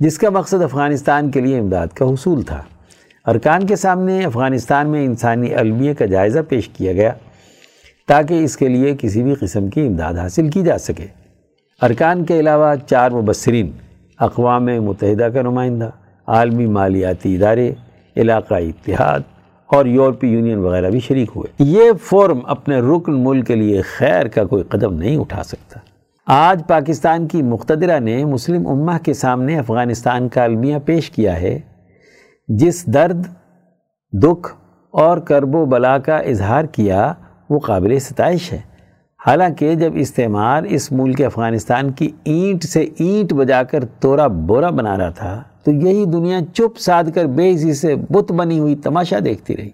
[0.00, 2.62] جس کا مقصد افغانستان کے لیے امداد کا حصول تھا۔
[3.26, 7.12] ارکان کے سامنے افغانستان میں انسانی المیہ کا جائزہ پیش کیا گیا
[8.08, 11.06] تاکہ اس کے لیے کسی بھی قسم کی امداد حاصل کی جا سکے۔
[11.82, 13.70] ارکان کے علاوہ چار مبصرین،
[14.18, 15.90] اقوام متحدہ کا نمائندہ،
[16.26, 17.72] عالمی مالیاتی ادارے،
[18.16, 19.20] علاقائی اتحاد
[19.66, 24.28] اور یورپی یونین وغیرہ بھی شریک ہوئے۔ یہ فورم اپنے رکن ملک کے لیے خیر
[24.28, 25.80] کا کوئی قدم نہیں اٹھا سکتا۔
[26.26, 31.58] آج پاکستان کی مقتدرہ نے مسلم امہ کے سامنے افغانستان کا المیہ پیش کیا ہے،
[32.48, 33.26] جس درد،
[34.12, 34.54] دکھ
[34.90, 37.12] اور کرب و بلا کا اظہار کیا
[37.50, 38.58] وہ قابل ستائش ہے۔
[39.26, 44.98] حالانکہ جب استعمار اس ملک افغانستان کی اینٹ سے اینٹ بجا کر تورا بورا بنا
[44.98, 49.56] رہا تھا تو یہی دنیا چپ ساد کر بے سے بت بنی ہوئی تماشا دیکھتی
[49.56, 49.70] رہی۔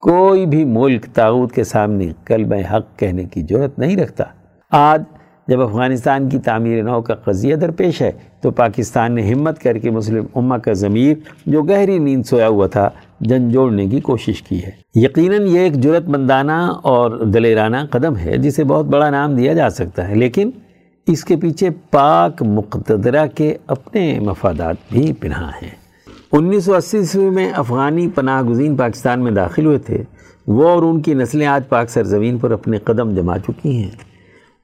[0.00, 4.24] کوئی بھی ملک تاغوت کے سامنے کلب حق کہنے کی ضرورت نہیں رکھتا۔
[4.70, 5.02] آج
[5.48, 9.90] جب افغانستان کی تعمیر نو کا قضیہ درپیش ہے، تو پاکستان نے ہمت کر کے
[9.90, 11.16] مسلم امہ کا ضمیر،
[11.46, 12.90] جو گہری نیند سویا ہوا تھا،
[13.20, 18.36] جن جوڑنے کی کوشش کی ہے۔ یقیناً یہ ایک جرت مندانہ اور دلیرانہ قدم ہے،
[18.36, 20.50] جسے بہت بڑا نام دیا جا سکتا ہے، لیکن
[21.06, 25.70] اس کے پیچھے پاک مقتدرہ کے اپنے مفادات بھی پنہا ہیں۔
[26.32, 30.02] انیس سو اسی عیسوی میں افغانی پناہ گزین پاکستان میں داخل ہوئے تھے۔
[30.46, 33.90] وہ اور ان کی نسلیں آج پاک سرزمین پر اپنے قدم جما چکی ہیں۔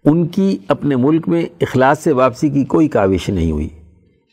[0.04, 3.68] ان کی اپنے ملک میں اخلاص سے واپسی کی کوئی کاوش نہیں ہوئی۔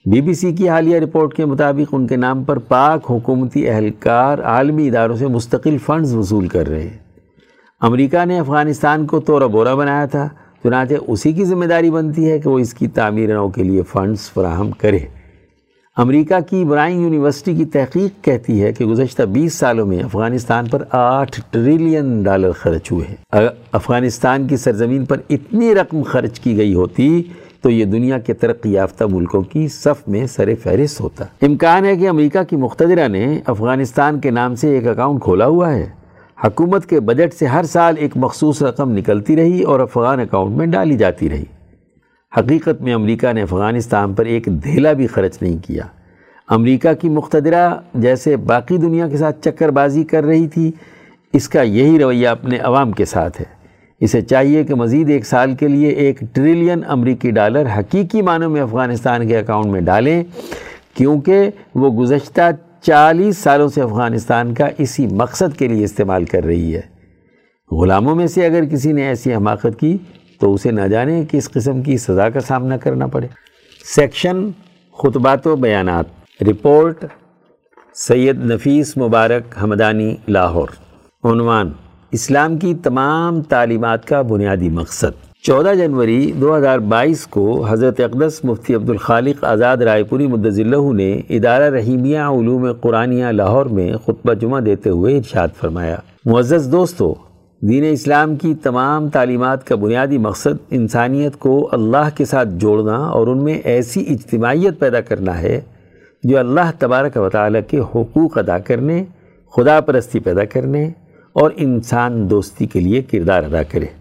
[0.05, 4.39] بی بی سی کی حالیہ رپورٹ کے مطابق ان کے نام پر پاک حکومتی اہلکار
[4.39, 6.97] عالمی اداروں سے مستقل فنڈز وصول کر رہے۔ ہیں
[7.81, 10.29] امریکہ نے افغانستان کو تورا بورا بنایا تھا۔
[10.63, 13.81] چنانچہ اسی کی ذمہ داری بنتی ہے کہ وہ اس کی تعمیر نو کے لیے
[13.81, 14.99] فنڈز فراہم کرے۔
[15.97, 20.83] امریکہ کی برائن یونیورسٹی کی تحقیق کہتی ہے کہ گزشتہ بیس سالوں میں افغانستان پر
[20.91, 26.57] آٹھ ٹریلین ڈالر خرچ ہوئے ہیں۔ اگر افغانستان کی سرزمین پر اتنی رقم خرچ کی
[26.57, 27.23] گئی ہوتی
[27.61, 31.95] تو یہ دنیا کے ترقی یافتہ ملکوں کی صف میں سر فہرست ہوتا۔ امکان ہے
[31.95, 35.98] کہ امریکہ کی مقتدرہ نے افغانستان کے نام سے ایک اکاؤنٹ کھولا ہوا ہے۔
[36.43, 40.65] حکومت کے بجٹ سے ہر سال ایک مخصوص رقم نکلتی رہی اور افغان اکاؤنٹ میں
[40.65, 41.43] ڈالی جاتی رہی۔
[42.37, 45.83] حقیقت میں امریکہ نے افغانستان پر ایک دھیلا بھی خرچ نہیں کیا۔
[46.47, 50.71] امریکہ کی مقتدرہ جیسے باقی دنیا کے ساتھ چکر بازی کر رہی تھی،
[51.33, 53.45] اس کا یہی رویہ اپنے عوام کے ساتھ ہے۔
[53.99, 58.61] اسے چاہیے کہ مزید ایک سال کے لیے ایک ٹریلین امریکی ڈالر حقیقی معنوں میں
[58.61, 60.23] افغانستان کے اکاؤنٹ میں ڈالیں،
[60.93, 62.41] کیونکہ وہ گزشتہ
[62.81, 66.81] چالیس سالوں سے افغانستان کا اسی مقصد کے لیے استعمال کر رہی ہے۔
[67.71, 69.97] غلاموں میں سے اگر کسی نے ایسی حماقت کی
[70.39, 73.27] تو اسے نہ جانے کہ اس قسم کی سزا کا سامنا کرنا پڑے۔
[73.95, 74.49] سیکشن
[74.97, 76.05] خطبات و بیانات۔
[76.43, 77.05] رپورٹ
[77.93, 80.67] سید نفیس مبارک حمدانی لاہور۔
[81.23, 81.71] عنوان
[82.11, 88.39] اسلام کی تمام تعلیمات کا بنیادی مقصد۔ چودہ جنوری دو ہزار بائیس کو حضرت اقدس
[88.43, 94.59] مفتی عبدالخالق آزاد رائے پوری اللہ نے ادارہ رحیمیہ علوم قرآنیہ لاہور میں خطبہ جمعہ
[94.61, 97.13] دیتے ہوئے ارشاد فرمایا۔ معزز دوستو،
[97.61, 103.27] دین اسلام کی تمام تعلیمات کا بنیادی مقصد انسانیت کو اللہ کے ساتھ جوڑنا اور
[103.27, 105.61] ان میں ایسی اجتماعیت پیدا کرنا ہے
[106.23, 109.03] جو اللہ تبارک و تعالیٰ کے حقوق ادا کرنے،
[109.55, 110.89] خدا پرستی پیدا کرنے
[111.33, 113.98] اور انسان دوستی کے لیے کردار ادا کرے۔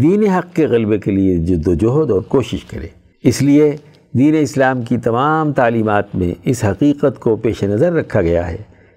[0.00, 2.86] دین حق کے غلبے کے لیے جد و جہد اور کوشش کرے۔
[3.22, 3.76] اس لیے
[4.18, 8.56] دین اسلام کی تمام تعلیمات میں اس حقیقت کو پیش نظر رکھا گیا ہے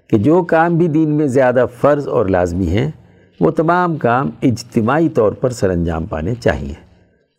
[0.10, 2.92] کہ جو کام بھی دین میں زیادہ فرض اور لازمی ہیں،
[3.40, 6.74] وہ تمام کام اجتماعی طور پر سر انجام پانے چاہیے۔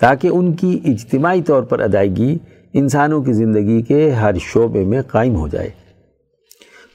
[0.01, 2.39] تاکہ ان کی اجتماعی طور پر ادائیگی
[2.73, 5.71] انسانوں کی زندگی کے ہر شعبے میں قائم ہو جائے۔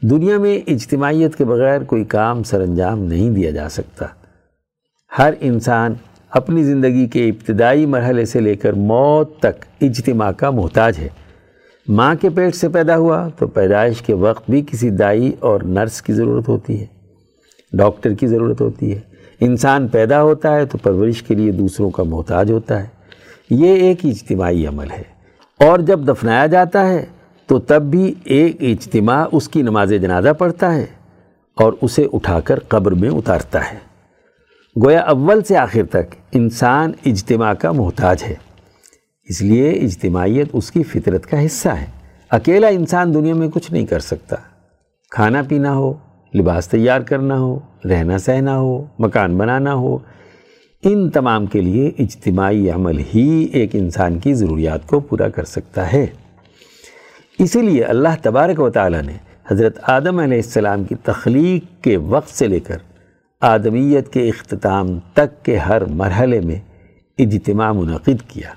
[0.02, 4.06] دنیا میں اجتماعیت کے بغیر کوئی کام سر انجام نہیں دیا جا سکتا۔
[5.18, 5.94] ہر انسان
[6.32, 11.08] اپنی زندگی کے ابتدائی مرحلے سے لے کر موت تک اجتماع کا محتاج ہے۔
[11.88, 16.02] ماں کے پیٹ سے پیدا ہوا تو پیدائش کے وقت بھی کسی دائی اور نرس
[16.02, 16.86] کی ضرورت ہوتی ہے،
[17.74, 19.00] ڈاکٹر کی ضرورت ہوتی ہے۔
[19.40, 22.88] انسان پیدا ہوتا ہے تو پرورش کے لیے دوسروں کا محتاج ہوتا ہے۔
[23.50, 25.04] یہ ایک اجتماعی عمل ہے۔
[25.60, 27.06] اور جب دفنایا جاتا ہے
[27.48, 30.86] تو تب بھی ایک اجتماع اس کی نماز جنازہ پڑھتا ہے
[31.56, 33.91] اور اسے اٹھا کر قبر میں اتارتا ہے۔
[34.78, 38.34] گویا اول سے آخر تک انسان اجتماع کا محتاج ہے۔
[39.24, 41.86] اس لیے اجتماعیت اس کی فطرت کا حصہ ہے۔
[42.30, 44.36] اکیلا انسان دنیا میں کچھ نہیں کر سکتا۔
[45.10, 45.94] کھانا پینا ہو،
[46.36, 49.98] لباس تیار کرنا ہو، رہنا سہنا ہو، مکان بنانا ہو،
[50.84, 55.94] ان تمام کے لیے اجتماعی عمل ہی ایک انسان کی ضروریات کو پورا کر سکتا
[55.94, 56.06] ہے۔
[57.40, 59.14] اسی لیے اللہ تبارک و تعالیٰ نے
[59.52, 62.78] حضرت آدم علیہ السلام کی تخلیق کے وقت سے لے کر
[63.42, 66.56] آدمیت کے اختتام تک کے ہر مرحلے میں
[67.18, 68.50] اجتماع منعقد کیا۔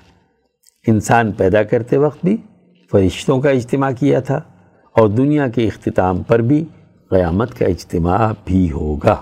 [0.87, 2.37] انسان پیدا کرتے وقت بھی
[2.91, 4.41] فرشتوں کا اجتماع کیا تھا
[4.91, 6.65] اور دنیا کے اختتام پر بھی
[7.09, 9.21] قیامت کا اجتماع بھی ہوگا۔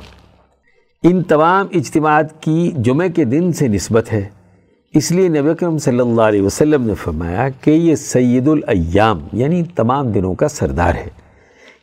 [1.03, 4.29] ان تمام اجتماعات کی جمعہ کے دن سے نسبت ہے۔
[4.93, 9.63] اس لیے نبی اکرم صلی اللہ علیہ وسلم نے فرمایا کہ یہ سید الایام یعنی
[9.75, 11.22] تمام دنوں کا سردار ہے۔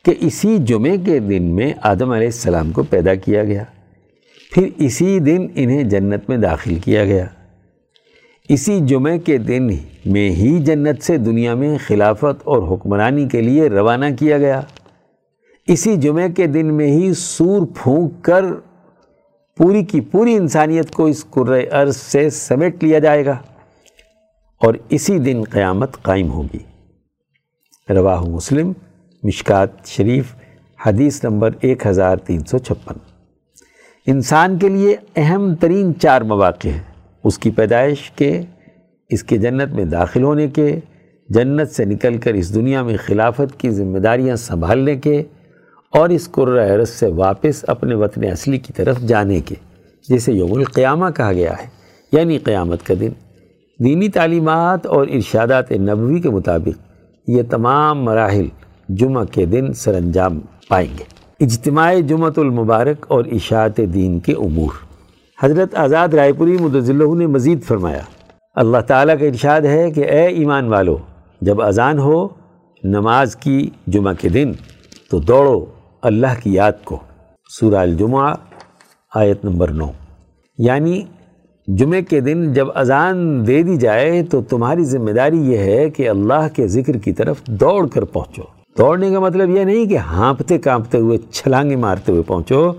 [0.05, 3.65] کہ اسی جمعے کے دن میں آدم علیہ السلام کو پیدا کیا گیا۔
[4.53, 7.27] پھر اسی دن انہیں جنت میں داخل کیا گیا۔
[8.49, 9.69] اسی جمعے کے دن
[10.05, 14.61] میں ہی جنت سے دنیا میں خلافت اور حکمرانی کے لیے روانہ کیا گیا۔
[15.67, 18.45] اسی جمعے کے دن میں ہی سور پھونک کر
[19.57, 21.25] پوری کی پوری انسانیت کو اس
[21.73, 23.39] ارض سے سمیٹ لیا جائے گا
[24.59, 26.59] اور اسی دن قیامت قائم ہوگی۔
[27.93, 28.73] رواہ مسلم
[29.23, 30.25] مشکات شریف،
[30.87, 32.95] حدیث نمبر ایک ہزار تین سو چھپن۔
[34.07, 36.83] انسان کے لیے اہم ترین چار مواقع ہیں۔
[37.25, 38.43] اس کی پیدائش کے،
[39.09, 40.81] اس کے جنت میں داخل ہونے کے،
[41.29, 45.23] جنت سے نکل کر اس دنیا میں خلافت کی ذمہ داریاں سنبھالنے کے،
[45.91, 46.29] اور اس
[46.75, 49.55] عرص سے واپس اپنے وطن اصلی کی طرف جانے کے،
[50.09, 51.67] جسے یوم القیامہ کہا گیا ہے۔
[52.13, 53.11] یعنی قیامت کا دن۔
[53.85, 56.91] دینی تعلیمات اور ارشادات نبوی کے مطابق
[57.29, 58.47] یہ تمام مراحل
[58.97, 61.05] جمعہ کے دن سر انجام پائیں گے۔
[61.41, 64.71] اجتماع جمعۃ المبارک اور اشاعت دین کے امور۔
[65.43, 68.01] حضرت آزاد رائے پوری مدضلہ نے مزید فرمایا،
[68.55, 70.97] اللہ تعالیٰ کا ارشاد ہے کہ اے ایمان والو،
[71.41, 72.29] جب اذان ہو،
[72.85, 74.53] نماز کی جمعہ کے دن
[75.11, 75.65] تو دوڑو
[76.03, 76.99] اللہ کی یاد کو۔
[77.61, 78.35] سورہ الجمعہ،
[79.15, 79.87] آیت نمبر نو۔
[80.59, 81.03] یعنی
[81.67, 86.09] جمعہ کے دن جب اذان دے دی جائے تو تمہاری ذمہ داری یہ ہے کہ
[86.09, 90.59] اللہ کے ذکر کی طرف دوڑ کر پہنچو۔ دوڑنے کا مطلب یہ نہیں کہ ہانپتے
[90.59, 92.73] کانپتے ہوئے چھلانگے مارتے ہوئے پہنچو،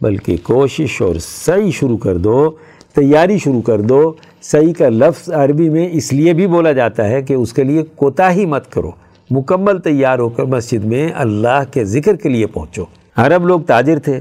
[0.00, 2.50] بلکہ کوشش اور صحیح شروع کر دو،
[2.94, 7.22] تیاری شروع کر دو۔ صحیح کا لفظ عربی میں اس لیے بھی بولا جاتا ہے
[7.22, 8.90] کہ اس کے لیے کوتا ہی مت کرو۔
[9.30, 12.84] مکمل تیار ہو کر مسجد میں اللہ کے ذکر کے لیے پہنچو۔
[13.16, 14.20] عرب لوگ تاجر تھے۔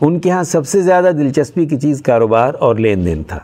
[0.00, 3.38] ان کے ہاں سب سے زیادہ دلچسپی کی چیز کاروبار اور لین دین تھا۔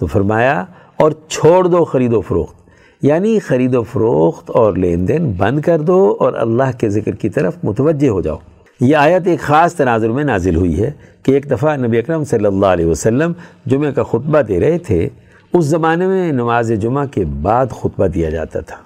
[0.00, 0.64] تو فرمایا،
[0.96, 2.65] اور چھوڑ دو، خرید و فروخت۔
[3.02, 7.28] یعنی خرید و فروخت اور لین دین بند کر دو اور اللہ کے ذکر کی
[7.28, 8.36] طرف متوجہ ہو جاؤ۔
[8.80, 10.90] یہ آیت ایک خاص تناظر میں نازل ہوئی ہے
[11.22, 13.32] کہ ایک دفعہ نبی اکرم صلی اللہ علیہ وسلم
[13.66, 15.08] جمعہ کا خطبہ دے رہے تھے۔
[15.52, 18.76] اس زمانے میں نماز جمعہ کے بعد خطبہ دیا جاتا تھا۔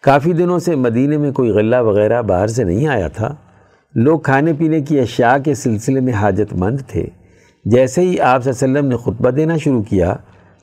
[0.00, 3.34] کافی دنوں سے مدینہ میں کوئی غلہ وغیرہ باہر سے نہیں آیا تھا۔
[3.94, 7.06] لوگ کھانے پینے کی اشیاء کے سلسلے میں حاجت مند تھے۔
[7.64, 10.14] جیسے ہی آپ صلی اللہ علیہ وسلم نے خطبہ دینا شروع کیا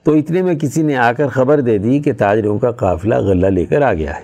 [0.05, 3.47] تو اتنے میں کسی نے آ کر خبر دے دی کہ تاجروں کا قافلہ غلہ
[3.47, 4.21] لے کر آ گیا ہے۔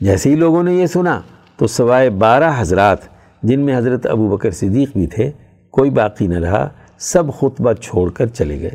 [0.00, 1.20] جیسے ہی لوگوں نے یہ سنا،
[1.56, 2.98] تو سوائے بارہ حضرات،
[3.42, 5.30] جن میں حضرت ابو بکر صدیق بھی تھے،
[5.70, 8.74] کوئی باقی نہ رہا، سب خطبہ چھوڑ کر چلے گئے۔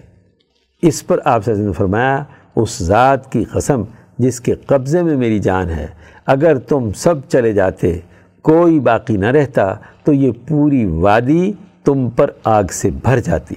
[0.81, 2.23] اس پر آپ سے فرمایا،
[2.55, 3.83] اس ذات کی قسم
[4.17, 5.87] جس کے قبضے میں میری جان ہے،
[6.25, 7.99] اگر تم سب چلے جاتے،
[8.41, 9.73] کوئی باقی نہ رہتا،
[10.03, 13.55] تو یہ پوری وادی تم پر آگ سے بھر جاتی۔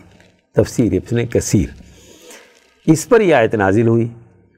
[0.54, 1.87] تفسیر ابن کثیر۔
[2.88, 4.08] اس پر یہ آیت نازل ہوئی۔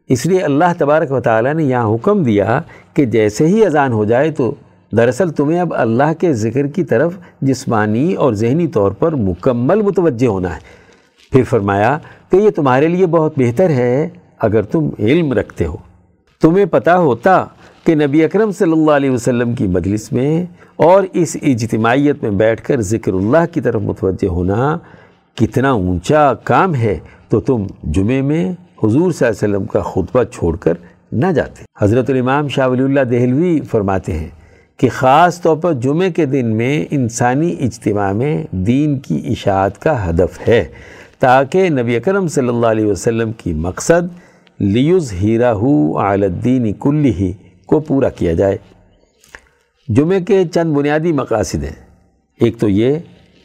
[0.09, 2.61] اس لیے اللہ تبارک و تعالیٰ نے یہاں حکم دیا
[2.95, 4.55] کہ جیسے ہی اذان ہو جائے تو
[4.93, 10.27] دراصل تمہیں اب اللہ کے ذکر کی طرف جسمانی اور ذہنی طور پر مکمل متوجہ
[10.27, 10.61] ہونا ہے۔
[11.33, 11.99] پھر فرمایا
[12.31, 14.09] کہ یہ تمہارے لیے بہت بہتر ہے
[14.39, 15.77] اگر تم علم رکھتے ہو۔
[16.41, 17.45] تمہیں پتہ ہوتا
[17.85, 22.63] کہ نبی اکرم صلی اللہ علیہ وسلم کی مجلس میں اور اس اجتماعیت میں بیٹھ
[22.63, 24.79] کر ذکر اللہ کی طرف متوجہ ہونا
[25.35, 26.99] کتنا اونچا کام ہے۔
[27.31, 28.45] تو تم جمعے میں
[28.85, 30.75] حضور صلی اللہ علیہ وسلم کا خطبہ چھوڑ کر
[31.13, 34.29] نہ جاتے۔ حضرت الامام شاہ ولی اللہ دہلوی فرماتے ہیں
[34.77, 40.09] کہ خاص طور پر جمعے کے دن میں انسانی اجتماع میں دین کی اشاعت کا
[40.09, 40.65] ہدف ہے،
[41.19, 44.09] تاکہ نبی اکرم صلی اللہ علیہ وسلم کی مقصد
[44.59, 45.53] لیوز ہیرا
[46.05, 47.33] الدین کلی ہی
[47.67, 48.57] کو پورا کیا جائے۔
[49.89, 51.79] جمعے کے چند بنیادی مقاصد ہیں۔
[52.41, 52.99] ایک تو یہ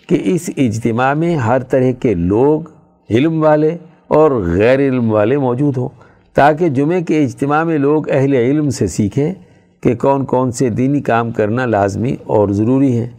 [0.09, 2.74] کہ اس اجتماع میں ہر طرح کے لوگ
[3.09, 3.77] علم والے
[4.07, 5.89] اور غیر علم والے موجود ہوں،
[6.33, 9.33] تاکہ جمعے کے اجتماع میں لوگ اہل علم سے سیکھیں
[9.81, 13.09] کہ کون کون سے دینی کام کرنا لازمی اور ضروری ہیں۔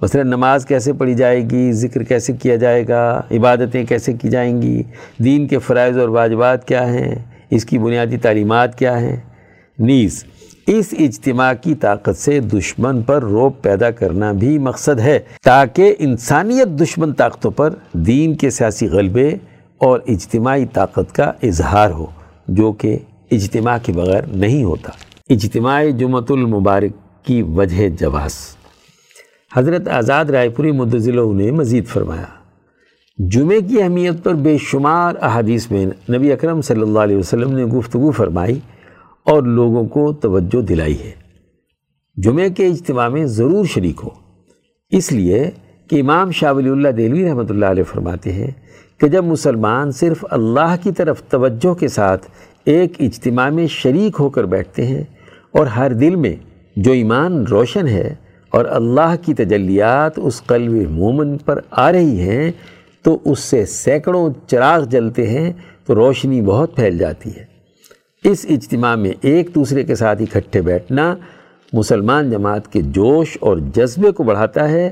[0.00, 4.62] مثلا نماز کیسے پڑھی جائے گی، ذکر کیسے کیا جائے گا، عبادتیں کیسے کی جائیں
[4.62, 4.82] گی،
[5.18, 7.14] دین کے فرائض اور واجبات کیا ہیں،
[7.50, 9.16] اس کی بنیادی تعلیمات کیا ہیں۔
[9.78, 10.24] نیز
[10.72, 16.68] اس اجتماع کی طاقت سے دشمن پر روپ پیدا کرنا بھی مقصد ہے، تاکہ انسانیت
[16.68, 19.28] دشمن طاقتوں پر دین کے سیاسی غلبے
[19.78, 22.06] اور اجتماعی طاقت کا اظہار ہو،
[22.48, 22.98] جو کہ
[23.30, 24.92] اجتماع کے بغیر نہیں ہوتا۔
[25.30, 28.34] اجتماع جمعۃ المبارک کی وجہ جواز۔
[29.54, 32.24] حضرت آزاد رائے پوری مدضلہ نے مزید فرمایا
[33.18, 37.64] جمعے کی اہمیت پر بے شمار احادیث میں نبی اکرم صلی اللہ علیہ وسلم نے
[37.64, 38.58] گفتگو فرمائی
[39.24, 41.10] اور لوگوں کو توجہ دلائی ہے۔
[42.16, 44.08] جمعے کے اجتماع میں ضرور شریک ہو۔
[44.90, 45.50] اس لیے
[45.90, 48.50] کہ امام شاہ ولی اللہ دہلوی رحمۃ اللہ علیہ فرماتے ہیں
[48.98, 52.26] کہ جب مسلمان صرف اللہ کی طرف توجہ کے ساتھ
[52.64, 55.04] ایک اجتماع میں شریک ہو کر بیٹھتے ہیں
[55.50, 56.36] اور ہر دل میں
[56.76, 58.14] جو ایمان روشن ہے
[58.50, 62.52] اور اللہ کی تجلیات اس قلب مومن پر آ رہی ہیں
[63.02, 65.52] تو اس سے سینکڑوں چراغ جلتے ہیں
[65.86, 67.49] تو روشنی بہت پھیل جاتی ہے۔
[68.24, 71.16] اس اجتماع میں ایک دوسرے کے ساتھ اکٹھے بیٹھنا
[71.72, 74.90] مسلمان جماعت کے جوش اور جذبے کو بڑھاتا ہے،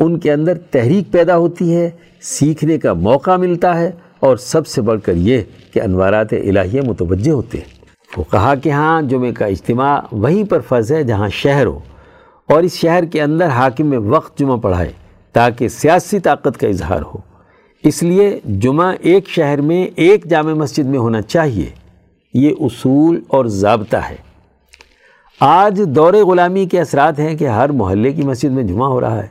[0.00, 4.82] ان کے اندر تحریک پیدا ہوتی ہے، سیکھنے کا موقع ملتا ہے اور سب سے
[4.82, 5.40] بڑھ کر یہ
[5.72, 7.84] کہ انوارات الہیہ متوجہ ہوتے ہیں۔
[8.16, 11.78] وہ کہا کہ ہاں جمعہ کا اجتماع وہیں پر فرض ہے جہاں شہر ہو
[12.46, 14.92] اور اس شہر کے اندر حاکم میں وقت جمعہ پڑھائے
[15.32, 17.18] تاکہ سیاسی طاقت کا اظہار ہو۔
[17.82, 21.83] اس لیے جمعہ ایک شہر میں، ایک جامع مسجد میں ہونا چاہیے۔
[22.34, 24.16] یہ اصول اور ضابطہ ہے۔
[25.40, 29.22] آج دور غلامی کے اثرات ہیں کہ ہر محلے کی مسجد میں جمعہ ہو رہا
[29.22, 29.26] ہے۔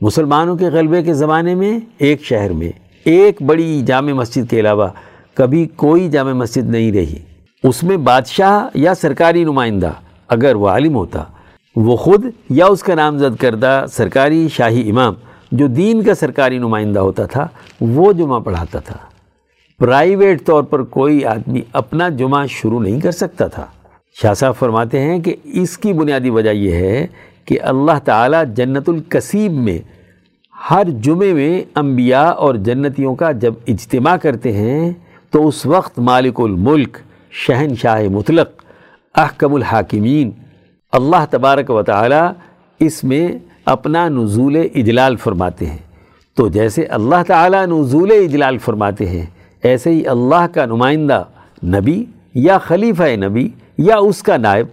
[0.00, 2.70] مسلمانوں کے غلبے کے زمانے میں ایک شہر میں،
[3.04, 4.88] ایک بڑی جامع مسجد کے علاوہ
[5.34, 7.14] کبھی کوئی جامع مسجد نہیں رہی۔
[7.64, 9.90] اس میں بادشاہ یا سرکاری نمائندہ
[10.28, 11.24] اگر وہ عالم ہوتا،
[11.76, 15.14] وہ خود یا اس کا نامزد کردہ سرکاری شاہی امام
[15.52, 17.48] جو دین کا سرکاری نمائندہ ہوتا تھا،
[17.80, 18.96] وہ جمعہ پڑھاتا تھا۔
[19.78, 23.66] پرائیویٹ طور پر کوئی آدمی اپنا جمعہ شروع نہیں کر سکتا تھا۔
[24.22, 27.06] شاہ صاحب فرماتے ہیں کہ اس کی بنیادی وجہ یہ ہے
[27.44, 29.78] کہ اللہ تعالیٰ جنت القصیب میں
[30.70, 34.92] ہر جمعے میں انبیاء اور جنتیوں کا جب اجتماع کرتے ہیں
[35.30, 36.98] تو اس وقت مالک الملک،
[37.30, 38.48] شہنشاہ مطلق،
[39.14, 40.30] احکم الحاکمین،
[40.92, 42.24] اللہ تبارک و تعالی
[42.80, 43.28] اس میں
[43.64, 45.78] اپنا نزول اجلال فرماتے ہیں۔
[46.34, 49.26] تو جیسے اللہ تعالی نزول اجلال فرماتے ہیں
[49.66, 51.22] ایسے ہی اللہ کا نمائندہ
[51.64, 52.04] نبی
[52.34, 53.48] یا خلیفہ نبی
[53.78, 54.66] یا اس کا نائب،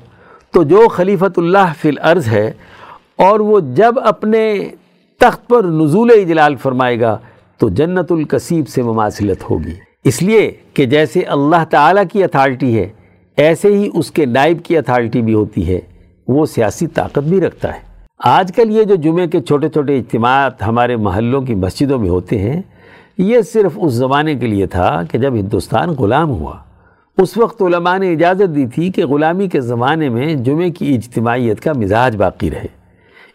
[0.53, 2.51] تو جو خلیفۃ اللہ فی الارض ہے،
[3.17, 4.43] اور وہ جب اپنے
[5.21, 7.17] تخت پر نزول اجلال فرمائے گا،
[7.59, 9.73] تو جنت القصیب سے مماثلت ہوگی۔
[10.03, 12.87] اس لیے کہ جیسے اللہ تعالیٰ کی اتھارٹی ہے،
[13.37, 15.79] ایسے ہی اس کے نائب کی اتھارٹی بھی ہوتی ہے۔
[16.27, 17.79] وہ سیاسی طاقت بھی رکھتا ہے۔
[18.19, 22.37] آج کل یہ جو جمعے کے چھوٹے چھوٹے اجتماعات ہمارے محلوں کی مسجدوں میں ہوتے
[22.39, 22.61] ہیں
[23.17, 26.57] یہ صرف اس زمانے کے لیے تھا کہ جب ہندوستان غلام ہوا،
[27.17, 31.61] اس وقت علماء نے اجازت دی تھی کہ غلامی کے زمانے میں جمعے کی اجتماعیت
[31.61, 32.65] کا مزاج باقی رہے۔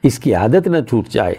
[0.02, 1.34] اس کی عادت نہ چھوٹ جائے۔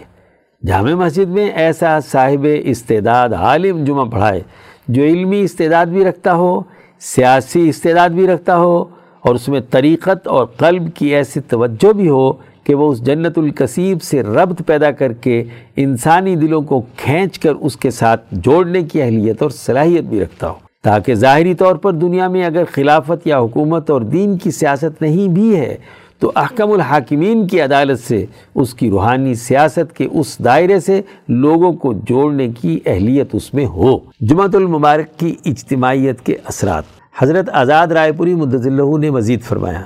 [0.66, 4.40] جامع مسجد میں ایسا صاحب استعداد عالم جمعہ پڑھائے
[4.88, 6.60] جو علمی استعداد بھی رکھتا ہو،
[7.00, 8.84] سیاسی استعداد بھی رکھتا ہو
[9.20, 12.32] اور اس میں طریقت اور قلب کی ایسی توجہ بھی ہو
[12.64, 15.44] کہ وہ اس جنت القصیب سے ربط پیدا کر کے
[15.76, 20.48] انسانی دلوں کو کھینچ کر اس کے ساتھ جوڑنے کی اہلیت اور صلاحیت بھی رکھتا
[20.48, 20.54] ہو۔
[20.84, 25.28] تاکہ ظاہری طور پر دنیا میں اگر خلافت یا حکومت اور دین کی سیاست نہیں
[25.28, 25.76] بھی ہے،
[26.18, 31.72] تو احکم الحاکمین کی عدالت سے، اس کی روحانی سیاست کے اس دائرے سے لوگوں
[31.72, 36.84] کو جوڑنے کی اہلیت اس میں ہو۔ جمعۃ المبارک کی اجتماعیت کے اثرات۔
[37.18, 39.82] حضرت آزاد رائے پوری مدض اللہ نے مزید فرمایا،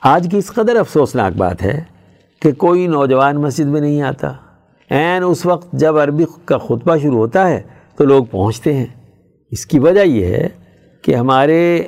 [0.00, 1.80] آج کی اس قدر افسوسناک بات ہے
[2.46, 4.32] کہ کوئی نوجوان مسجد میں نہیں آتا۔
[4.90, 7.62] عین اس وقت جب عربی کا خطبہ شروع ہوتا ہے
[7.96, 8.86] تو لوگ پہنچتے ہیں۔
[9.50, 10.48] اس کی وجہ یہ ہے
[11.02, 11.82] کہ ہمارے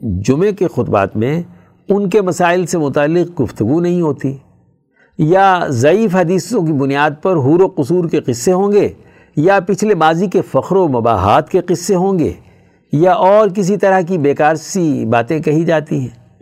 [0.00, 1.42] جمعے کے خطبات میں
[1.88, 4.36] ان کے مسائل سے متعلق گفتگو نہیں ہوتی۔
[5.18, 8.88] یا ضعیف حدیثوں کی بنیاد پر حور و قصور کے قصے ہوں گے،
[9.36, 12.32] یا پچھلے ماضی کے فخر و مباحات کے قصے ہوں گے،
[12.92, 16.40] یا اور کسی طرح کی بیکار سی باتیں کہی جاتی ہیں۔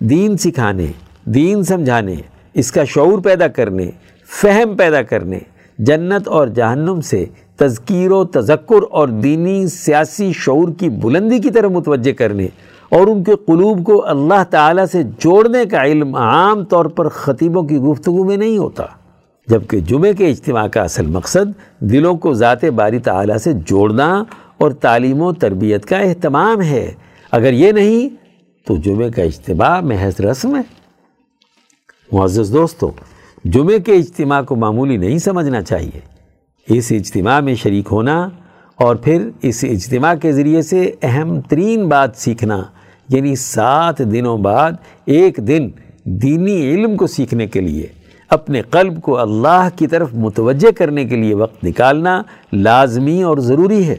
[0.00, 0.86] دین سکھانے،
[1.24, 2.14] دین سمجھانے
[2.54, 3.90] اس کا شعور پیدا کرنے،
[4.40, 5.38] فہم پیدا کرنے،
[5.78, 7.24] جنت اور جہنم سے
[7.56, 12.46] تذکیر و تذکر اور دینی سیاسی شعور کی بلندی کی طرف متوجہ کرنے
[12.88, 17.62] اور ان کے قلوب کو اللہ تعالیٰ سے جوڑنے کا علم عام طور پر خطیبوں
[17.62, 18.84] کی گفتگو میں نہیں ہوتا،
[19.48, 24.24] جبکہ جمعے کے اجتماع کا اصل مقصد دلوں کو ذات باری تعالیٰ سے جوڑنا
[24.58, 26.90] اور تعلیم و تربیت کا اہتمام ہے۔
[27.30, 28.08] اگر یہ نہیں،
[28.66, 30.83] تو جمعے کا اجتماع محض رسم ہے۔
[32.14, 32.90] معزز دوستو،
[33.44, 36.00] جمعے کے اجتماع کو معمولی نہیں سمجھنا چاہیے۔
[36.68, 38.28] اس اجتماع میں شریک ہونا
[38.74, 42.62] اور پھر اس اجتماع کے ذریعے سے اہم ترین بات سیکھنا
[43.08, 44.72] یعنی سات دنوں بعد
[45.04, 45.68] ایک دن
[46.04, 47.86] دینی علم کو سیکھنے کے لیے،
[48.30, 53.88] اپنے قلب کو اللہ کی طرف متوجہ کرنے کے لیے وقت نکالنا لازمی اور ضروری
[53.88, 53.96] ہے۔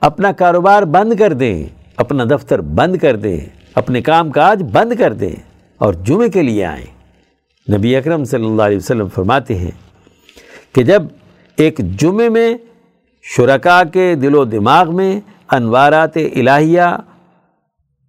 [0.00, 1.64] اپنا کاروبار بند کر دیں،
[1.96, 3.40] اپنا دفتر بند کر دیں،
[3.74, 5.34] اپنے کام کاج بند کر دیں
[5.78, 6.95] اور جمعے کے لیے آئیں۔
[7.74, 9.70] نبی اکرم صلی اللہ علیہ وسلم فرماتے ہیں
[10.74, 11.02] کہ جب
[11.56, 12.54] ایک جمعے میں
[13.22, 16.96] شرکا کے دل و دماغ میں انوارات الہیہ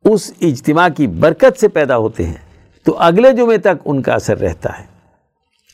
[0.03, 2.37] اس اجتماع کی برکت سے پیدا ہوتے ہیں،
[2.83, 4.83] تو اگلے جمعے تک ان کا اثر رہتا ہے۔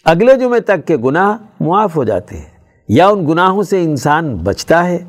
[0.05, 2.49] اگلے جمعے تک کے گناہ معاف ہو جاتے ہیں،
[2.87, 5.03] یا ان گناہوں سے انسان بچتا ہے۔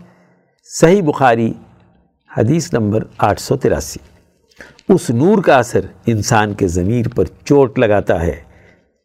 [0.65, 1.53] صحیح بخاری،
[2.39, 3.99] حدیث نمبر آٹھ سو تراسی۔
[4.95, 8.54] اس نور کا اثر انسان کے ضمیر پر چوٹ لگاتا ہے۔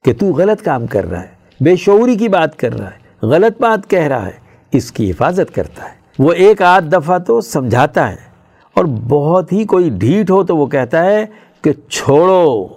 [0.06, 3.62] کہ تو غلط کام کر رہا ہے، بے شعوری کی بات کر رہا ہے، غلط
[3.62, 4.38] بات کہہ رہا ہے،
[4.72, 8.28] اس کی حفاظت کرتا ہے۔ وہ ایک آدھ دفعہ تو سمجھاتا ہے،
[8.76, 11.26] اور بہت ہی کوئی ڈھیٹ ہو تو وہ کہتا ہے
[11.64, 12.68] کہ چھوڑو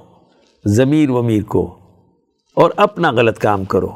[0.65, 1.65] ضمیر ومیر کو
[2.57, 3.91] اور اپنا غلط کام کرو۔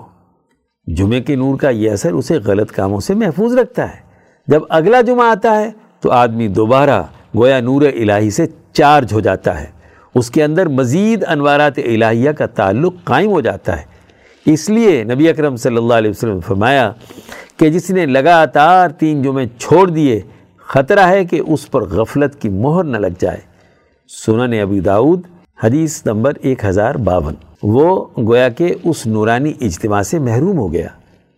[0.86, 4.00] جمعے کے نور کا یہ اثر اسے غلط کاموں سے محفوظ رکھتا ہے۔
[4.48, 5.70] جب اگلا جمعہ آتا ہے
[6.00, 7.02] تو آدمی دوبارہ
[7.36, 9.66] گویا نور الہی سے چارج ہو جاتا ہے۔
[10.18, 13.84] اس کے اندر مزید انوارات الہیہ کا تعلق قائم ہو جاتا ہے۔
[14.46, 16.90] اس لیے نبی اکرم صلی اللہ علیہ وسلم فرمایا
[17.56, 20.20] کہ جس نے لگاتار تین جمعے چھوڑ دیے،
[20.66, 23.40] خطرہ ہے کہ اس پر غفلت کی مہر نہ لگ جائے۔
[24.10, 25.20] سنن ابی داود
[25.64, 30.88] حدیث نمبر ایک ہزار باون۔ وہ گویا کہ اس نورانی اجتماع سے محروم ہو گیا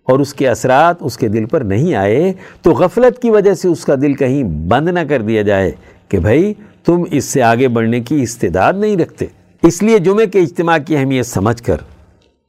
[0.08, 3.68] اور اس کے اثرات اس کے دل پر نہیں آئے، تو غفلت کی وجہ سے
[3.68, 5.70] اس کا دل کہیں بند نہ کر دیا جائے
[6.08, 6.52] کہ بھائی
[6.88, 9.26] تم اس سے آگے بڑھنے کی استعداد نہیں رکھتے۔
[9.62, 11.76] اس لیے جمعے کے اجتماع کی اہمیت سمجھ کر،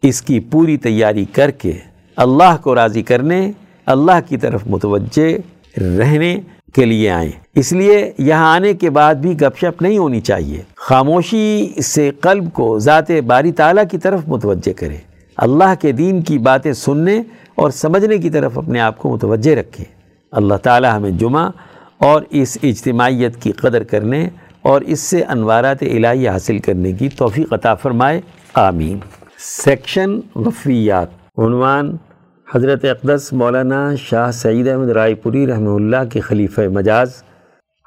[0.02, 1.72] اس کی پوری تیاری کر کے
[2.16, 3.52] اللہ کو راضی کرنے،
[3.86, 6.40] اللہ کی طرف متوجہ رہنے
[6.74, 10.62] کے لیے آئیں۔ اس لیے یہاں آنے کے بعد بھی گپ شپ نہیں ہونی چاہیے۔
[10.76, 14.98] خاموشی سے قلب کو ذات باری تعالیٰ کی طرف متوجہ کرے۔
[15.38, 17.22] اللہ کے دین کی باتیں سننے
[17.56, 19.84] اور سمجھنے کی طرف اپنے آپ کو متوجہ رکھے۔
[20.32, 21.50] اللہ تعالیٰ ہمیں جمعہ
[22.00, 24.30] اور اس اجتماعیت کی قدر کرنے
[24.62, 28.22] اور اس سے انوارات الہی حاصل کرنے کی توفیق عطا فرمائے،
[28.54, 29.00] آمین۔
[29.40, 31.96] سیکشن وفیات عنوان
[32.56, 37.24] حضرت اقدس مولانا شاہ سعید احمد رائے پوری رحمہ اللہ کے خلیفہ مجاز،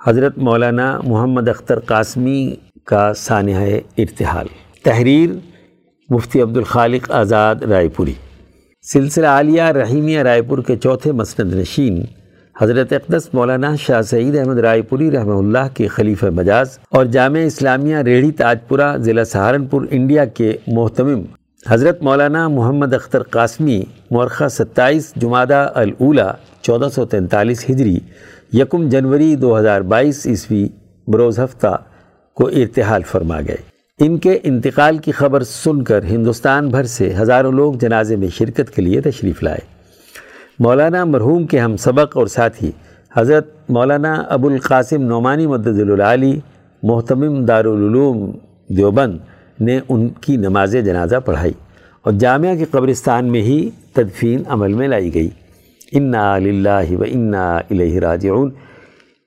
[0.07, 2.55] حضرت مولانا محمد اختر قاسمی
[2.85, 4.47] کا سانحہ ارتحال۔
[4.83, 5.31] تحریر
[6.09, 8.15] مفتی عبد الخالق آزاد رائے پوری۔
[8.83, 12.03] سلسلہ عالیہ رحیمیہ رائے پور کے چوتھے مسند نشین۔
[12.61, 17.39] حضرت اقدس مولانا شاہ سعید احمد رائے پوری رحمہ اللہ کے خلیفہ مجاز اور جامع
[17.39, 21.23] اسلامیہ ریڑھی تاجپورہ ضلع سہارنپور انڈیا کے محتمم
[21.69, 26.33] حضرت مولانا محمد اختر قاسمی مورخہ ستائیس جمادہ الاولا
[26.63, 27.99] چودہ سو تینتالیس ہجری
[28.53, 30.69] یکم جنوری دو ہزار بائیس عیسوی
[31.09, 31.77] بروز ہفتہ
[32.35, 33.57] کو ارتحال فرما گئے۔
[33.99, 38.71] ان کے انتقال کی خبر سن کر ہندوستان بھر سے ہزاروں لوگ جنازے میں شرکت
[38.71, 39.82] کے لیے تشریف لائے۔
[40.65, 42.71] مولانا مرحوم کے ہم سبق اور ساتھی،
[43.17, 46.41] حضرت مولانا ابو القاسم نعمانی مدد العلی
[46.83, 48.31] محتمم دارالعلوم
[48.69, 49.19] دیوبند
[49.61, 51.53] نے ان کی نماز جنازہ پڑھائی
[52.03, 55.29] اور جامعہ کے قبرستان میں ہی تدفین عمل میں لائی گئی۔
[55.93, 58.51] انا للہ و انا الیہ راجعون۔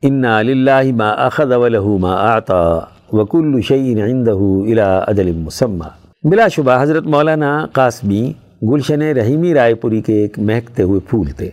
[0.01, 2.79] انا للہ ما اخذ وله ما اعطا
[3.11, 5.87] وکل شعین عنده الى اجل مسمى۔
[6.23, 8.33] بلا شبہ، حضرت مولانا قاسمی
[8.71, 11.49] گلشن رحیمی رائے پوری کے ایک مہکتے ہوئے پھول تھے۔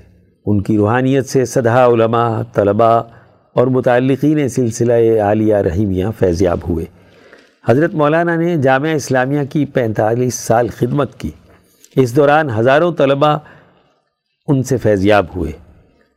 [0.46, 3.00] ان کی روحانیت سے صدہ علماء، طلباء
[3.54, 6.84] اور متعلقین سلسلہ عالیہ رحیمیہ فیضیاب ہوئے۔
[7.68, 11.30] حضرت مولانا نے جامعہ اسلامیہ کی پینتالیس سال خدمت کی۔
[11.96, 13.36] اس دوران ہزاروں طلباء
[14.48, 15.52] ان سے فیضیاب ہوئے۔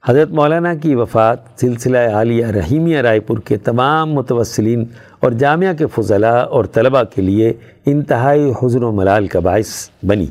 [0.06, 4.86] حضرت مولانا کی وفات سلسلہ عالیہ رحیمیہ رائے پور کے تمام متوسلین
[5.20, 7.54] اور جامعہ کے فضلاء اور طلباء کے لیے
[7.86, 10.26] انتہائی حضر و ملال کا باعث بنی۔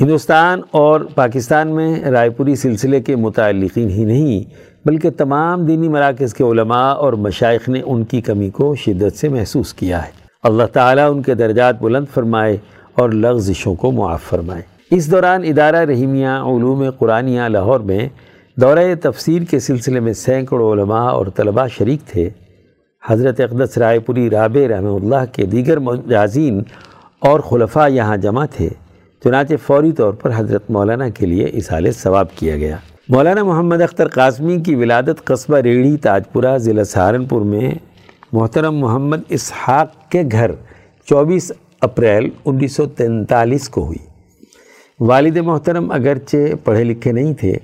[0.00, 6.34] ہندوستان اور پاکستان میں رائے پوری سلسلے کے متعلقین ہی نہیں، بلکہ تمام دینی مراکز
[6.34, 10.10] کے علماء اور مشائق نے ان کی کمی کو شدت سے محسوس کیا ہے۔
[10.42, 12.56] اللہ تعالیٰ ان کے درجات بلند فرمائے
[12.94, 18.08] اور لغزشوں کو معاف فرمائے۔ اس دوران ادارہ رحیمیہ علوم قرآنیہ لاہور میں
[18.56, 22.30] دورہ تفسیر کے سلسلے میں سینکڑوں علماء اور طلباء شریک تھے۔
[23.08, 26.62] حضرت اقدس رائے پوری رابع رحمہ اللہ کے دیگر مجازین
[27.18, 28.68] اور خلفاء یہاں جمع تھے۔
[29.26, 32.76] چنانچہ فوری طور پر حضرت مولانا کے لیے اصال ثواب کیا گیا۔
[33.08, 37.70] مولانا محمد اختر قاسمی کی ولادت قصبہ ریڑھی، تاجپورہ، ضلع سہارنپور میں
[38.32, 40.50] محترم محمد اسحاق کے گھر
[41.04, 44.06] چوبیس اپریل انیس سو تینتالیس کو ہوئی۔
[45.00, 47.54] والد محترم اگرچہ پڑھے لکھے نہیں تھے،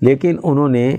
[0.00, 0.96] لیکن انہوں نے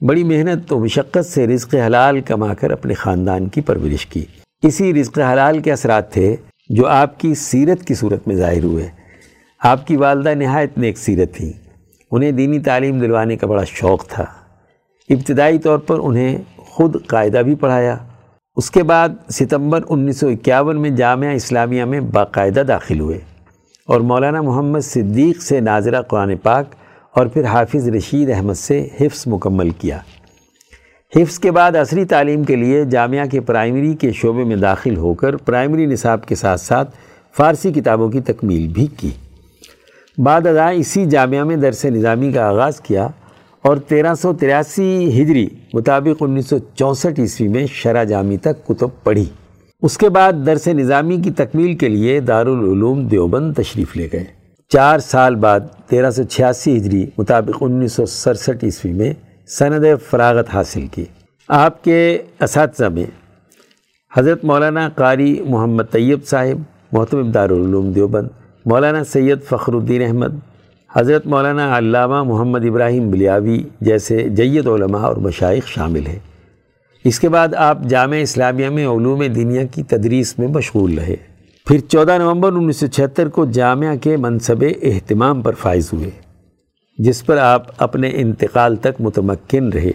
[0.00, 4.24] بڑی محنت و مشقت سے رزق حلال کما کر اپنے خاندان کی پرورش کی۔
[4.62, 6.36] اسی رزق حلال کے اثرات تھے
[6.68, 9.03] جو آپ کی سیرت کی صورت میں ظاہر ہوئے۔
[9.66, 11.52] آپ کی والدہ نہایت نیک سیرت تھی
[12.10, 14.24] انہیں دینی تعلیم دلوانے کا بڑا شوق تھا۔
[15.10, 17.96] ابتدائی طور پر انہیں خود قاعدہ بھی پڑھایا۔
[18.56, 23.18] اس کے بعد ستمبر انیس سو اکیاون میں جامعہ اسلامیہ میں باقاعدہ داخل ہوئے
[23.86, 26.66] اور مولانا محمد صدیق سے ناظرہ قرآن پاک
[27.10, 29.98] اور پھر حافظ رشید احمد سے حفظ مکمل کیا۔
[31.16, 35.14] حفظ کے بعد عصری تعلیم کے لیے جامعہ کے پرائمری کے شعبے میں داخل ہو
[35.14, 36.96] کر پرائمری نصاب کے ساتھ ساتھ
[37.36, 39.10] فارسی کتابوں کی تکمیل بھی کی۔
[40.18, 43.08] بعد ازاں اسی جامعہ میں درس نظامی کا آغاز کیا
[43.62, 48.88] اور تیرہ سو تراسی ہجری مطابق انیس سو چونسٹھ عیسوی میں شرح جامی تک کتب
[49.04, 49.24] پڑھی۔
[49.82, 54.24] اس کے بعد درس نظامی کی تکمیل کے لیے دارالعلوم دیوبند تشریف لے گئے۔
[54.68, 59.12] چار سال بعد تیرہ سو چھیاسی ہجری مطابق انیس سو سڑسٹھ عیسوی میں
[59.48, 61.04] سند فراغت حاصل کی۔
[61.48, 63.04] آپ کے اساتذہ میں
[64.16, 66.62] حضرت مولانا قاری محمد طیب صاحب
[66.92, 68.28] محتم دارالعلوم دیوبند
[68.66, 70.34] مولانا سید فخر الدین احمد،
[70.96, 76.18] حضرت مولانا علامہ محمد ابراہیم بلیاوی جیسے جید علماء اور مشائق شامل ہیں۔
[77.04, 81.16] اس کے بعد آپ جامع اسلامیہ میں علوم دنیا کی تدریس میں مشغول رہے۔
[81.66, 86.10] پھر چودہ نومبر انیس سو چھہتر کو جامعہ کے منصب اہتمام پر فائز ہوئے،
[86.98, 89.92] جس پر آپ اپنے انتقال تک متمکن رہے۔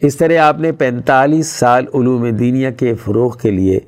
[0.00, 3.80] اس طرح آپ نے پینتالیس سال علوم دینیا کے فروغ کے لیے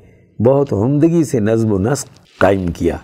[0.42, 2.96] بہت عمدگی سے نظم و نسق قائم کیا۔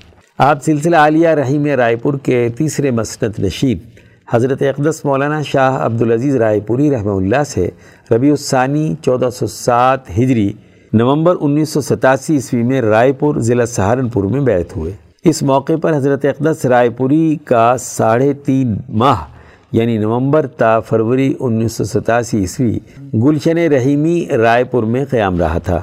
[0.43, 3.78] آپ سلسلہ عالیہ رحیم رائے پور کے تیسرے مسنت نشین،
[4.32, 7.68] حضرت اقدس مولانا شاہ عبدالعزیز رائے پوری رحمہ اللہ سے
[8.11, 10.53] ربیع الثانی چودہ سو سات ہجری
[10.93, 14.93] نومبر انیس سو ستاسی عیسوی میں رائے پور ضلع سہارنپور میں بیعت ہوئے۔
[15.24, 19.24] اس موقع پر حضرت اقدس رائے پوری کا ساڑھے تین ماہ
[19.72, 22.78] یعنی نومبر تا فروری انیس سو ستاسی عیسوی،
[23.14, 25.80] گلشن رحیمی رائے پور میں قیام رہا تھا۔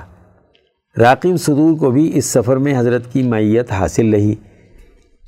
[0.98, 4.36] راقیم صدور کو بھی اس سفر میں حضرت کی معیت حاصل رہی۔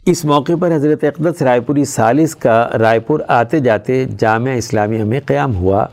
[0.06, 5.04] اس موقع پر حضرت اقدس رائے پوری سالس کا رائے پور آتے جاتے جامعہ اسلامیہ
[5.04, 5.86] میں قیام ہوا۔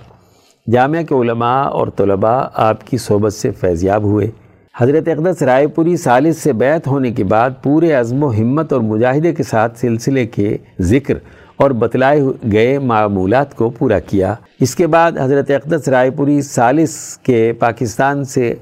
[0.72, 4.30] جامعہ کے علماء اور طلباء آپ کی صحبت سے فیضیاب ہوئے۔
[4.78, 8.80] حضرت اقدس رائے پوری سالس سے بیعت ہونے کے بعد پورے عزم و ہمت اور
[8.80, 11.14] مجاہدے کے ساتھ سلسلے کے ذکر
[11.56, 12.20] اور بتلائے
[12.52, 18.24] گئے معمولات کو پورا کیا۔ اس کے بعد حضرت اقدس رائے پوری سالس کے پاکستان
[18.24, 18.54] سے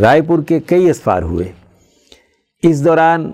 [0.00, 1.52] رائے پور کے کئی اسفار ہوئے۔
[2.62, 3.32] اس دوران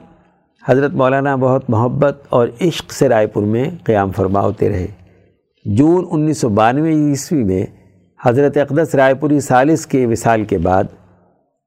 [0.68, 4.86] حضرت مولانا بہت محبت اور عشق سے رائے پور میں قیام فرما ہوتے رہے۔
[5.64, 7.66] جون انیس سو بانوے عیسوی میں
[8.24, 10.84] حضرت اقدس رائے پوری سالس کے وصال کے بعد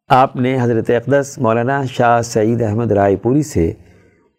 [0.09, 3.71] آپ نے حضرت اقدس مولانا شاہ سعید احمد رائے پوری سے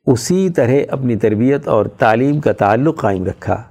[0.07, 3.63] اسی طرح اپنی تربیت اور تعلیم کا تعلق قائم رکھا۔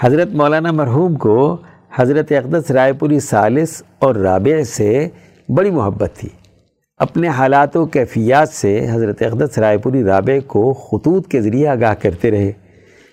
[0.00, 1.56] حضرت مولانا مرحوم کو
[1.96, 5.08] حضرت اقدس رائے پوری سالس اور رابع سے
[5.48, 6.28] بڑی محبت تھی۔
[6.98, 11.94] اپنے حالات و کیفیات سے حضرت اقدس رائے پوری رابع کو خطوط کے ذریعے آگاہ
[11.94, 12.52] کرتے رہے۔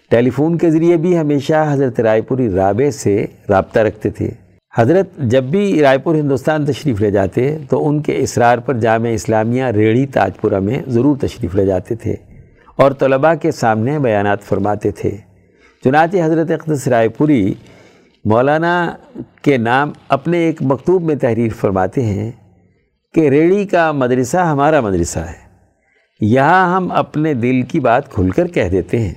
[0.10, 4.30] ٹیلی فون کے ذریعے بھی ہمیشہ حضرت رائے پوری رابع سے رابطہ رکھتے تھے۔
[4.78, 9.12] حضرت جب بھی رائے پور ہندوستان تشریف لے جاتے تو ان کے اصرار پر جامعہ
[9.12, 12.16] اسلامیہ ریڑھی تاج پورہ میں ضرور تشریف لے جاتے تھے
[12.76, 15.12] اور طلباء کے سامنے بیانات فرماتے تھے۔
[15.84, 17.54] چنانچہ حضرت اقدس رائے پوری
[18.26, 18.92] مولانا
[19.42, 22.32] کے نام اپنے ایک مکتوب میں تحریر فرماتے ہیں۔
[23.14, 25.44] کہ ریڑھی کا مدرسہ ہمارا مدرسہ ہے۔
[26.20, 29.14] یہاں ہم اپنے دل کی بات کھل کر کہہ دیتے ہیں۔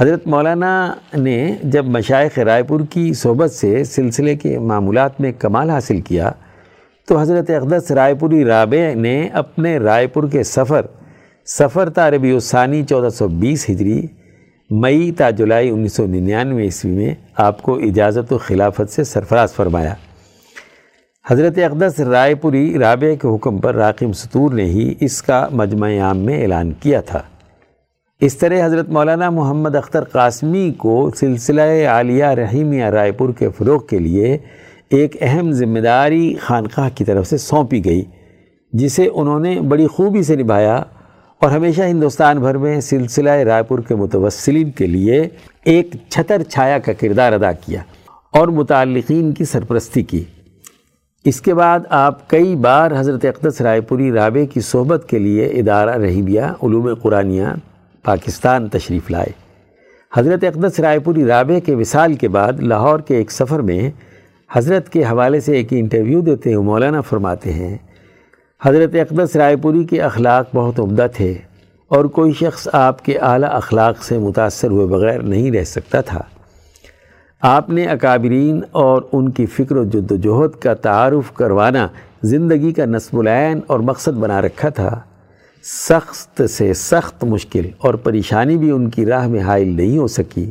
[0.00, 5.70] حضرت مولانا نے جب مشائق رائے پور کی صحبت سے سلسلے کے معمولات میں کمال
[5.70, 6.30] حاصل کیا،
[7.08, 10.86] تو حضرت اقدس رائے پوری رابع نے اپنے رائے پور کے سفر
[11.46, 14.06] سفر تا ربیع الثانی چودہ سو بیس ہجری،
[14.70, 19.52] مئی تا جولائی انیس سو ننانوے عیسوی میں آپ کو اجازت و خلافت سے سرفراز
[19.52, 19.94] فرمایا۔
[21.30, 25.90] حضرت اقدس رائے پوری رابع کے حکم پر راقم سطور نے ہی اس کا مجمع
[26.00, 27.22] عام میں اعلان کیا تھا۔
[28.20, 33.86] اس طرح حضرت مولانا محمد اختر قاسمی کو سلسلہ عالیہ رحیمیہ رائے پور کے فروغ
[33.86, 34.38] کے لیے
[34.88, 38.04] ایک اہم ذمہ داری خانقاہ کی طرف سے سونپی گئی،
[38.72, 40.76] جسے انہوں نے بڑی خوبی سے نبھایا
[41.40, 45.22] اور ہمیشہ ہندوستان بھر میں سلسلہ رائے پور کے متوسلین کے لیے
[45.64, 47.82] ایک چھتر چھایا کا کردار ادا کیا
[48.30, 50.24] اور متعلقین کی سرپرستی کی۔
[51.28, 55.46] اس کے بعد آپ کئی بار حضرت اقدس رائے پوری رابع کی صحبت کے لیے
[55.46, 57.46] ادارہ رحیبیہ علوم قرآنیہ،
[58.04, 59.32] پاکستان تشریف لائے۔
[60.16, 63.90] حضرت اقدس رائے پوری رابع کے وصال کے بعد لاہور کے ایک سفر میں
[64.52, 67.76] حضرت کے حوالے سے ایک انٹرویو دیتے ہوئے مولانا فرماتے ہیں،
[68.62, 71.34] حضرت اقدس رائے پوری کے اخلاق بہت عمدہ تھے
[71.88, 76.20] اور کوئی شخص آپ کے اعلیٰ اخلاق سے متاثر ہوئے بغیر نہیں رہ سکتا تھا۔
[77.42, 81.88] آپ نے اکابرین اور ان کی فکر و جد و جہد کا تعارف کروانا
[82.22, 85.00] زندگی کا نصب العین اور مقصد بنا رکھا تھا۔
[85.62, 90.50] سخت سے سخت مشکل اور پریشانی بھی ان کی راہ میں حائل نہیں ہو سکی۔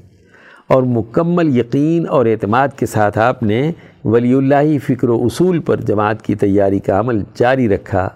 [0.67, 3.71] اور مکمل یقین اور اعتماد کے ساتھ آپ نے
[4.05, 8.09] ولی اللہ فکر و اصول پر جماعت کی تیاری کا عمل جاری رکھا۔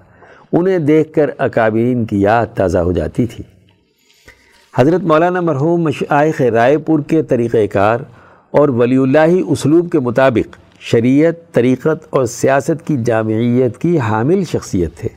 [0.54, 3.44] انہیں دیکھ کر اکابرین کی یاد تازہ ہو جاتی تھی۔
[4.76, 8.00] حضرت مولانا مرحوم مشائق رائے پور کے طریقہ کار
[8.52, 14.96] اور ولی اللہ اسلوب کے مطابق شریعت، طریقت اور سیاست کی جامعیت کی حامل شخصیت
[14.96, 15.10] تھے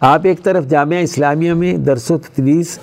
[0.00, 2.78] آپ ایک طرف جامعہ اسلامیہ میں درس و تدریس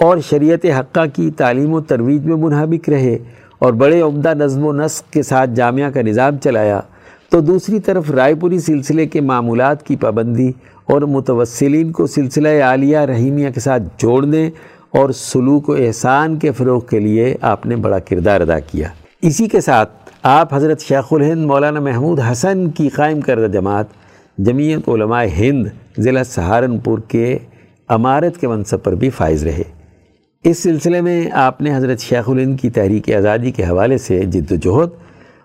[0.00, 3.16] اور شریعت حقہ کی تعلیم و ترویج میں منحبک رہے
[3.58, 6.80] اور بڑے عمدہ نظم و نسق کے ساتھ جامعہ کا نظام چلایا،
[7.28, 10.50] تو دوسری طرف رائے پوری سلسلے کے معمولات کی پابندی
[10.84, 14.50] اور متوسلین کو سلسلہ عالیہ رحیمیہ کے ساتھ جوڑنے
[14.90, 18.88] اور سلوک و احسان کے فروغ کے لیے آپ نے بڑا کردار ادا کیا۔
[19.22, 19.90] اسی کے ساتھ
[20.22, 23.86] آپ حضرت شیخ الہند مولانا محمود حسن کی قائم کردہ جماعت
[24.38, 25.66] جمعیت علماء ہند
[25.98, 27.38] ضلع سہارنپور کے
[27.88, 29.62] امارت کے منصب پر بھی فائز رہے۔
[30.44, 34.52] اس سلسلے میں آپ نے حضرت شیخ الہند کی تحریک آزادی کے حوالے سے جد
[34.52, 34.88] و جہد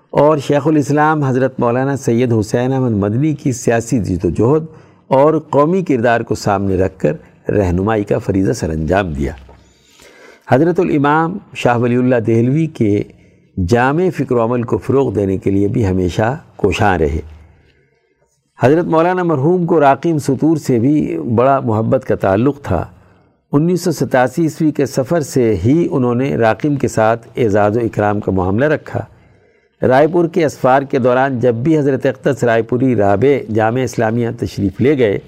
[0.09, 4.65] اور شیخ الاسلام حضرت مولانا سید حسین احمد مدنی کی سیاسی جد و جہد
[5.07, 7.13] اور قومی کردار کو سامنے رکھ کر
[7.51, 9.31] رہنمائی کا فریضہ سر انجام دیا۔
[10.49, 13.03] حضرت الامام شاہ ولی اللہ دہلوی کے
[13.57, 17.19] جامع فکر و عمل کو فروغ دینے کے لیے بھی ہمیشہ کوشاں رہے۔
[18.61, 22.85] حضرت مولانا مرحوم کو راقیم سطور سے بھی بڑا محبت کا تعلق تھا۔
[23.51, 27.79] انیس سو ستاسی عیسوی کے سفر سے ہی انہوں نے راقیم کے ساتھ اعزاز و
[27.79, 29.05] اکرام کا معاملہ رکھا۔
[29.87, 34.29] رائے پور کے اسفار کے دوران جب بھی حضرت اقدس رائے پوری رابع جامع اسلامیہ
[34.39, 35.19] تشریف لے گئے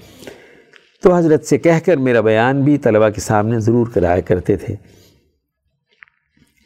[1.02, 4.97] تو حضرت سے کہہ کر میرا بیان بھی طلبہ کے سامنے ضرور کرایا کرتے تھے۔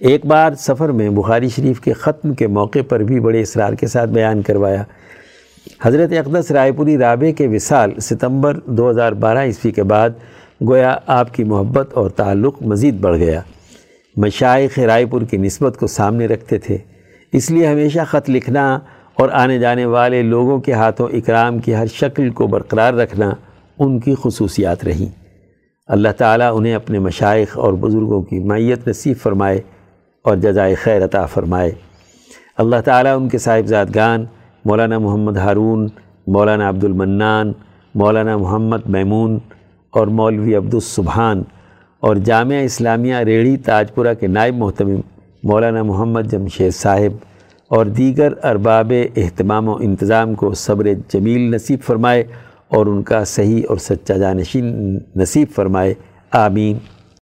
[0.02, 3.86] ایک بار سفر میں بخاری شریف کے ختم کے موقع پر بھی بڑے اصرار کے
[3.86, 4.82] ساتھ بیان کروایا۔
[5.82, 10.10] حضرت اقدس رائے پوری رابع کے وصال ستمبر دو ہزار بارہ عیسوی کے بعد
[10.68, 13.40] گویا آپ کی محبت اور تعلق مزید بڑھ گیا۔
[14.16, 16.78] مشائق رائے پور کی نسبت کو سامنے رکھتے تھے۔
[17.32, 18.78] اس لیے ہمیشہ خط لکھنا
[19.14, 23.30] اور آنے جانے والے لوگوں کے ہاتھوں اکرام کی ہر شکل کو برقرار رکھنا
[23.78, 25.22] ان کی خصوصیات رہیں۔
[25.86, 29.60] اللہ تعالیٰ انہیں اپنے مشائق اور بزرگوں کی معیت نصیب فرمائے۔
[30.22, 31.70] اور جزائے خیر عطا فرمائے۔
[32.58, 34.24] اللہ تعالیٰ ان کے صاحبزادگان،
[34.64, 35.88] مولانا محمد ہارون،
[36.26, 37.52] مولانا عبد المنان
[37.94, 39.38] مولانا محمد میمون
[39.90, 41.42] اور مولوی عبد السبحان
[42.00, 45.00] اور جامعہ اسلامیہ ریڑھی تاجپورہ کے نائب محتمم
[45.42, 47.16] مولانا محمد جمشید صاحب
[47.68, 52.24] اور دیگر ارباب اہتمام و انتظام کو صبر جمیل نصیب فرمائے
[52.68, 55.94] اور ان کا صحیح اور سچا جانشین نصیب فرمائے۔
[56.32, 56.78] آمین۔